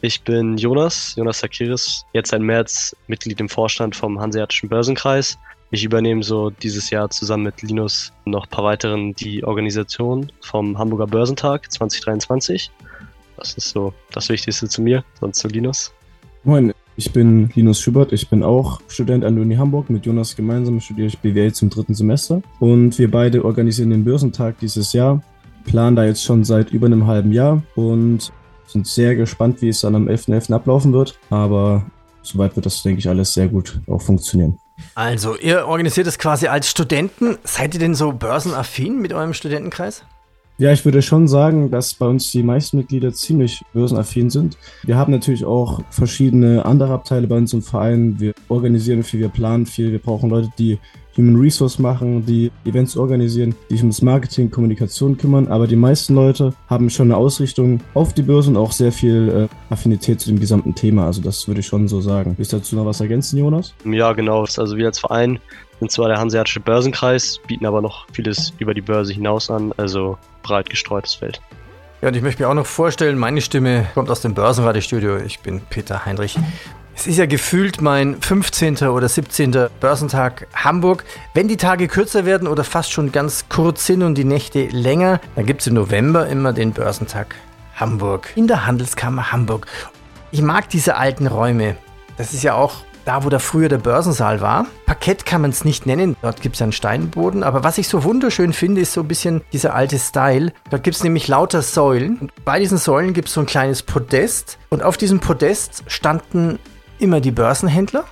Ich 0.01 0.21
bin 0.21 0.57
Jonas, 0.57 1.15
Jonas 1.15 1.39
Sakiris, 1.39 2.05
jetzt 2.13 2.29
seit 2.29 2.41
März 2.41 2.95
Mitglied 3.07 3.39
im 3.39 3.49
Vorstand 3.49 3.95
vom 3.95 4.19
Hanseatischen 4.19 4.69
Börsenkreis. 4.69 5.37
Ich 5.71 5.83
übernehme 5.83 6.23
so 6.23 6.51
dieses 6.51 6.89
Jahr 6.89 7.09
zusammen 7.09 7.43
mit 7.43 7.61
Linus 7.61 8.13
noch 8.25 8.45
ein 8.45 8.49
paar 8.49 8.63
weiteren 8.63 9.13
die 9.15 9.43
Organisation 9.43 10.31
vom 10.41 10.77
Hamburger 10.77 11.07
Börsentag 11.07 11.71
2023. 11.71 12.69
Das 13.37 13.55
ist 13.55 13.69
so 13.69 13.93
das 14.11 14.29
Wichtigste 14.29 14.69
zu 14.69 14.81
mir, 14.81 15.03
sonst 15.19 15.39
zu 15.39 15.47
Linus. 15.47 15.91
Moin, 16.43 16.73
ich 16.97 17.11
bin 17.11 17.49
Linus 17.55 17.79
Schubert, 17.79 18.13
ich 18.13 18.29
bin 18.29 18.43
auch 18.43 18.79
Student 18.87 19.25
an 19.25 19.35
der 19.35 19.43
Uni 19.43 19.55
Hamburg. 19.55 19.89
Mit 19.89 20.05
Jonas 20.05 20.35
gemeinsam 20.35 20.79
studiere 20.79 21.07
ich 21.07 21.19
BWL 21.19 21.53
zum 21.53 21.69
dritten 21.69 21.93
Semester. 21.93 22.41
Und 22.59 22.97
wir 22.97 23.11
beide 23.11 23.43
organisieren 23.43 23.89
den 23.89 24.05
Börsentag 24.05 24.59
dieses 24.59 24.93
Jahr, 24.93 25.21
planen 25.65 25.95
da 25.95 26.05
jetzt 26.05 26.23
schon 26.23 26.43
seit 26.43 26.71
über 26.71 26.85
einem 26.85 27.05
halben 27.05 27.31
Jahr 27.31 27.61
und 27.75 28.31
sind 28.67 28.87
sehr 28.87 29.15
gespannt, 29.15 29.61
wie 29.61 29.69
es 29.69 29.81
dann 29.81 29.95
am 29.95 30.07
11.11. 30.07 30.47
.11. 30.47 30.53
ablaufen 30.53 30.93
wird. 30.93 31.19
Aber 31.29 31.85
soweit 32.21 32.55
wird 32.55 32.65
das, 32.65 32.81
denke 32.81 32.99
ich, 32.99 33.09
alles 33.09 33.33
sehr 33.33 33.47
gut 33.47 33.79
auch 33.87 34.01
funktionieren. 34.01 34.57
Also, 34.93 35.37
ihr 35.37 35.67
organisiert 35.67 36.07
es 36.07 36.17
quasi 36.17 36.47
als 36.47 36.69
Studenten. 36.69 37.37
Seid 37.43 37.73
ihr 37.73 37.79
denn 37.79 37.95
so 37.95 38.11
börsenaffin 38.11 39.01
mit 39.01 39.13
eurem 39.13 39.33
Studentenkreis? 39.33 40.03
Ja, 40.57 40.71
ich 40.71 40.85
würde 40.85 41.01
schon 41.01 41.27
sagen, 41.27 41.69
dass 41.69 41.93
bei 41.93 42.07
uns 42.07 42.31
die 42.31 42.41
meisten 42.41 42.77
Mitglieder 42.77 43.11
ziemlich 43.11 43.61
börsenaffin 43.73 44.29
sind. 44.29 44.57
Wir 44.83 44.95
haben 44.95 45.11
natürlich 45.11 45.43
auch 45.43 45.81
verschiedene 45.89 46.63
andere 46.63 46.93
Abteile 46.93 47.27
bei 47.27 47.35
uns 47.35 47.51
im 47.51 47.61
Verein. 47.61 48.15
Wir 48.19 48.33
organisieren 48.47 49.03
viel, 49.03 49.19
wir 49.19 49.29
planen 49.29 49.65
viel. 49.65 49.91
Wir 49.91 49.99
brauchen 49.99 50.29
Leute, 50.29 50.49
die 50.57 50.79
Human 51.17 51.35
Resource 51.37 51.79
machen, 51.79 52.25
die 52.25 52.51
Events 52.65 52.97
organisieren, 52.97 53.55
die 53.69 53.75
sich 53.75 53.83
ums 53.83 54.01
Marketing, 54.01 54.51
Kommunikation 54.51 55.17
kümmern. 55.17 55.47
Aber 55.47 55.67
die 55.67 55.75
meisten 55.75 56.13
Leute 56.13 56.53
haben 56.67 56.89
schon 56.89 57.07
eine 57.07 57.17
Ausrichtung 57.17 57.79
auf 57.93 58.13
die 58.13 58.21
Börse 58.21 58.49
und 58.49 58.57
auch 58.57 58.71
sehr 58.71 58.91
viel 58.91 59.47
äh, 59.49 59.73
Affinität 59.73 60.19
zu 60.19 60.29
dem 60.29 60.39
gesamten 60.39 60.75
Thema. 60.75 61.05
Also 61.05 61.21
das 61.21 61.47
würde 61.47 61.61
ich 61.61 61.67
schon 61.67 61.87
so 61.87 62.01
sagen. 62.01 62.35
Willst 62.37 62.53
du 62.53 62.57
dazu 62.57 62.75
noch 62.75 62.85
was 62.85 62.99
ergänzen, 62.99 63.37
Jonas? 63.39 63.73
Ja, 63.85 64.13
genau. 64.13 64.41
Also 64.41 64.75
wir 64.77 64.87
als 64.87 64.99
Verein 64.99 65.39
sind 65.79 65.91
zwar 65.91 66.07
der 66.07 66.17
Hanseatische 66.17 66.59
Börsenkreis, 66.59 67.39
bieten 67.47 67.65
aber 67.65 67.81
noch 67.81 68.07
vieles 68.13 68.53
über 68.59 68.73
die 68.73 68.81
Börse 68.81 69.13
hinaus 69.13 69.49
an. 69.49 69.73
Also 69.77 70.17
breit 70.43 70.69
gestreutes 70.69 71.15
Feld. 71.15 71.41
Ja, 72.01 72.09
und 72.09 72.15
ich 72.15 72.21
möchte 72.21 72.43
mir 72.43 72.49
auch 72.49 72.53
noch 72.53 72.65
vorstellen, 72.65 73.17
meine 73.17 73.41
Stimme 73.41 73.87
kommt 73.93 74.09
aus 74.09 74.21
dem 74.21 74.33
Börsenradiostudio. 74.33 75.17
Ich 75.17 75.39
bin 75.39 75.61
Peter 75.61 76.05
Heinrich. 76.05 76.37
Es 76.95 77.07
ist 77.07 77.17
ja 77.17 77.25
gefühlt 77.25 77.81
mein 77.81 78.21
15. 78.21 78.77
oder 78.87 79.09
17. 79.09 79.67
Börsentag 79.81 80.47
Hamburg. 80.53 81.03
Wenn 81.33 81.47
die 81.47 81.57
Tage 81.57 81.87
kürzer 81.87 82.25
werden 82.25 82.47
oder 82.47 82.63
fast 82.63 82.91
schon 82.91 83.11
ganz 83.11 83.45
kurz 83.49 83.85
sind 83.85 84.01
und 84.01 84.15
die 84.15 84.23
Nächte 84.23 84.67
länger, 84.67 85.19
dann 85.35 85.45
gibt 85.45 85.61
es 85.61 85.67
im 85.67 85.73
November 85.73 86.27
immer 86.27 86.53
den 86.53 86.71
Börsentag 86.71 87.35
Hamburg 87.75 88.31
in 88.35 88.47
der 88.47 88.65
Handelskammer 88.65 89.33
Hamburg. 89.33 89.67
Ich 90.31 90.41
mag 90.41 90.69
diese 90.69 90.95
alten 90.95 91.27
Räume. 91.27 91.75
Das 92.17 92.33
ist 92.33 92.43
ja 92.43 92.53
auch 92.53 92.75
da 93.05 93.23
wo 93.23 93.29
da 93.29 93.39
früher 93.39 93.69
der 93.69 93.77
Börsensaal 93.77 94.41
war. 94.41 94.65
Parkett 94.85 95.25
kann 95.25 95.41
man 95.41 95.51
es 95.51 95.63
nicht 95.63 95.85
nennen, 95.85 96.17
dort 96.21 96.41
gibt 96.41 96.55
es 96.55 96.61
einen 96.61 96.71
Steinboden, 96.71 97.43
aber 97.43 97.63
was 97.63 97.77
ich 97.77 97.87
so 97.87 98.03
wunderschön 98.03 98.51
finde, 98.51 98.81
ist 98.81 98.93
so 98.93 99.01
ein 99.01 99.07
bisschen 99.07 99.41
dieser 99.53 99.73
alte 99.73 99.97
Style. 99.97 100.51
Dort 100.69 100.83
gibt 100.83 100.97
es 100.97 101.03
nämlich 101.03 101.27
lauter 101.27 101.61
Säulen 101.61 102.17
und 102.17 102.31
bei 102.43 102.59
diesen 102.59 102.77
Säulen 102.77 103.13
gibt 103.13 103.29
es 103.29 103.33
so 103.33 103.41
ein 103.41 103.45
kleines 103.45 103.83
Podest 103.83 104.57
und 104.69 104.83
auf 104.83 104.97
diesem 104.97 105.19
Podest 105.19 105.83
standen 105.87 106.59
immer 106.99 107.21
die 107.21 107.31
Börsenhändler 107.31 108.05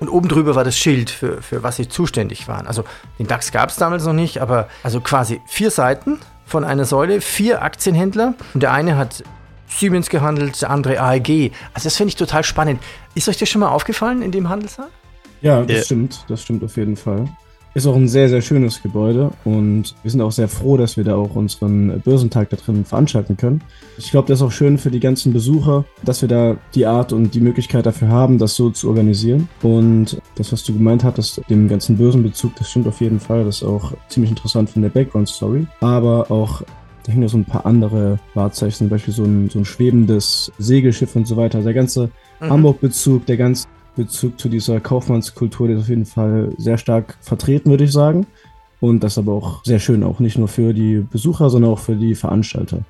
und 0.00 0.08
oben 0.08 0.28
drüber 0.28 0.54
war 0.54 0.64
das 0.64 0.76
Schild, 0.76 1.10
für, 1.10 1.42
für 1.42 1.62
was 1.62 1.76
sie 1.76 1.88
zuständig 1.88 2.48
waren. 2.48 2.66
Also 2.66 2.84
den 3.18 3.26
DAX 3.26 3.52
gab 3.52 3.68
es 3.68 3.76
damals 3.76 4.04
noch 4.04 4.14
nicht, 4.14 4.38
aber 4.38 4.68
also 4.82 5.00
quasi 5.00 5.40
vier 5.46 5.70
Seiten 5.70 6.18
von 6.46 6.64
einer 6.64 6.84
Säule, 6.84 7.20
vier 7.20 7.62
Aktienhändler 7.62 8.34
und 8.54 8.62
der 8.62 8.72
eine 8.72 8.96
hat 8.96 9.22
Siemens 9.70 10.10
gehandelt, 10.10 10.60
der 10.60 10.70
andere 10.70 11.00
AEG. 11.00 11.52
Also 11.72 11.84
das 11.84 11.96
finde 11.96 12.10
ich 12.10 12.16
total 12.16 12.44
spannend. 12.44 12.80
Ist 13.14 13.28
euch 13.28 13.38
das 13.38 13.48
schon 13.48 13.60
mal 13.60 13.70
aufgefallen 13.70 14.22
in 14.22 14.32
dem 14.32 14.48
Handelssaal? 14.48 14.88
Ja, 15.40 15.62
das 15.62 15.76
ja. 15.76 15.82
stimmt. 15.84 16.24
Das 16.28 16.42
stimmt 16.42 16.62
auf 16.64 16.76
jeden 16.76 16.96
Fall. 16.96 17.26
Ist 17.72 17.86
auch 17.86 17.94
ein 17.94 18.08
sehr, 18.08 18.28
sehr 18.28 18.42
schönes 18.42 18.82
Gebäude 18.82 19.30
und 19.44 19.94
wir 20.02 20.10
sind 20.10 20.20
auch 20.22 20.32
sehr 20.32 20.48
froh, 20.48 20.76
dass 20.76 20.96
wir 20.96 21.04
da 21.04 21.14
auch 21.14 21.36
unseren 21.36 22.00
Börsentag 22.00 22.50
da 22.50 22.56
drin 22.56 22.84
veranstalten 22.84 23.36
können. 23.36 23.62
Ich 23.96 24.10
glaube, 24.10 24.26
das 24.26 24.40
ist 24.40 24.42
auch 24.42 24.50
schön 24.50 24.76
für 24.76 24.90
die 24.90 24.98
ganzen 24.98 25.32
Besucher, 25.32 25.84
dass 26.02 26.20
wir 26.20 26.28
da 26.28 26.56
die 26.74 26.86
Art 26.86 27.12
und 27.12 27.32
die 27.32 27.40
Möglichkeit 27.40 27.86
dafür 27.86 28.08
haben, 28.08 28.38
das 28.38 28.56
so 28.56 28.70
zu 28.70 28.88
organisieren. 28.88 29.48
Und 29.62 30.20
das, 30.34 30.52
was 30.52 30.64
du 30.64 30.72
gemeint 30.72 31.04
hattest, 31.04 31.42
dem 31.48 31.68
ganzen 31.68 31.96
Börsenbezug, 31.96 32.56
das 32.56 32.68
stimmt 32.68 32.88
auf 32.88 33.00
jeden 33.00 33.20
Fall. 33.20 33.44
Das 33.44 33.58
ist 33.58 33.62
auch 33.62 33.92
ziemlich 34.08 34.30
interessant 34.30 34.68
von 34.68 34.82
der 34.82 34.88
Background-Story. 34.88 35.68
Aber 35.80 36.28
auch 36.28 36.62
da 37.04 37.12
hängen 37.12 37.22
ja 37.22 37.28
so 37.28 37.38
ein 37.38 37.44
paar 37.44 37.66
andere 37.66 38.18
Wahrzeichen, 38.34 38.78
zum 38.78 38.88
Beispiel 38.88 39.14
so 39.14 39.24
ein, 39.24 39.48
so 39.50 39.58
ein 39.58 39.64
schwebendes 39.64 40.52
Segelschiff 40.58 41.16
und 41.16 41.26
so 41.26 41.36
weiter. 41.36 41.62
Der 41.62 41.74
ganze 41.74 42.10
mhm. 42.40 42.50
Hamburg-Bezug, 42.50 43.26
der 43.26 43.36
ganze 43.36 43.66
Bezug 43.96 44.38
zu 44.38 44.48
dieser 44.48 44.80
Kaufmannskultur, 44.80 45.68
der 45.68 45.76
ist 45.76 45.82
auf 45.82 45.88
jeden 45.88 46.06
Fall 46.06 46.52
sehr 46.58 46.78
stark 46.78 47.16
vertreten, 47.20 47.70
würde 47.70 47.84
ich 47.84 47.92
sagen. 47.92 48.26
Und 48.80 49.04
das 49.04 49.12
ist 49.12 49.18
aber 49.18 49.32
auch 49.32 49.64
sehr 49.64 49.78
schön, 49.78 50.02
auch 50.02 50.20
nicht 50.20 50.38
nur 50.38 50.48
für 50.48 50.72
die 50.72 51.06
Besucher, 51.10 51.50
sondern 51.50 51.72
auch 51.72 51.78
für 51.78 51.96
die 51.96 52.14
Veranstalter. 52.14 52.80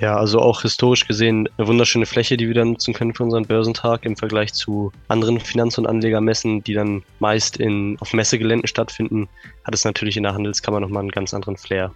Ja, 0.00 0.16
also 0.16 0.40
auch 0.40 0.62
historisch 0.62 1.06
gesehen 1.06 1.48
eine 1.56 1.68
wunderschöne 1.68 2.06
Fläche, 2.06 2.36
die 2.36 2.48
wir 2.48 2.54
dann 2.54 2.70
nutzen 2.70 2.94
können 2.94 3.14
für 3.14 3.22
unseren 3.22 3.46
Börsentag 3.46 4.04
im 4.04 4.16
Vergleich 4.16 4.52
zu 4.52 4.90
anderen 5.06 5.38
Finanz- 5.38 5.78
und 5.78 5.86
Anlegermessen, 5.86 6.64
die 6.64 6.74
dann 6.74 7.02
meist 7.20 7.58
in, 7.58 7.96
auf 8.00 8.12
Messegeländen 8.12 8.66
stattfinden, 8.66 9.28
hat 9.64 9.74
es 9.74 9.84
natürlich 9.84 10.16
in 10.16 10.24
der 10.24 10.34
Handelskammer 10.34 10.80
nochmal 10.80 11.02
einen 11.02 11.10
ganz 11.10 11.32
anderen 11.32 11.56
Flair. 11.56 11.92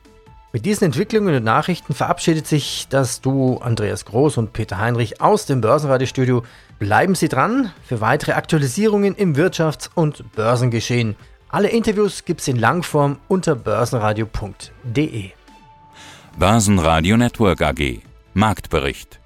Mit 0.51 0.65
diesen 0.65 0.85
Entwicklungen 0.85 1.35
und 1.35 1.45
Nachrichten 1.45 1.93
verabschiedet 1.93 2.47
sich 2.47 2.87
das 2.89 3.21
Duo 3.21 3.59
Andreas 3.59 4.07
Groß 4.07 4.39
und 4.39 4.55
Peter 4.55 4.79
Heinrich 4.79 5.21
aus 5.21 5.45
dem 5.45 5.61
Börsenradiostudio. 5.61 6.43
Bleiben 6.79 7.15
Sie 7.15 7.29
dran 7.29 7.71
für 7.85 8.01
weitere 8.01 8.33
Aktualisierungen 8.33 9.15
im 9.15 9.35
Wirtschafts- 9.35 9.91
und 9.95 10.33
Börsengeschehen. 10.33 11.17
Alle 11.51 11.69
Interviews 11.69 12.25
gibt's 12.25 12.49
in 12.49 12.57
Langform 12.57 13.19
unter 13.29 13.55
börsenradio.de. 13.57 15.31
Börsenradio 16.39 17.17
Network 17.19 17.61
AG 17.61 18.01
Marktbericht 18.33 19.21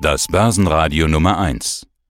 Das 0.00 0.26
Börsenradio 0.26 1.06
Nummer 1.06 1.38
1 1.38 1.88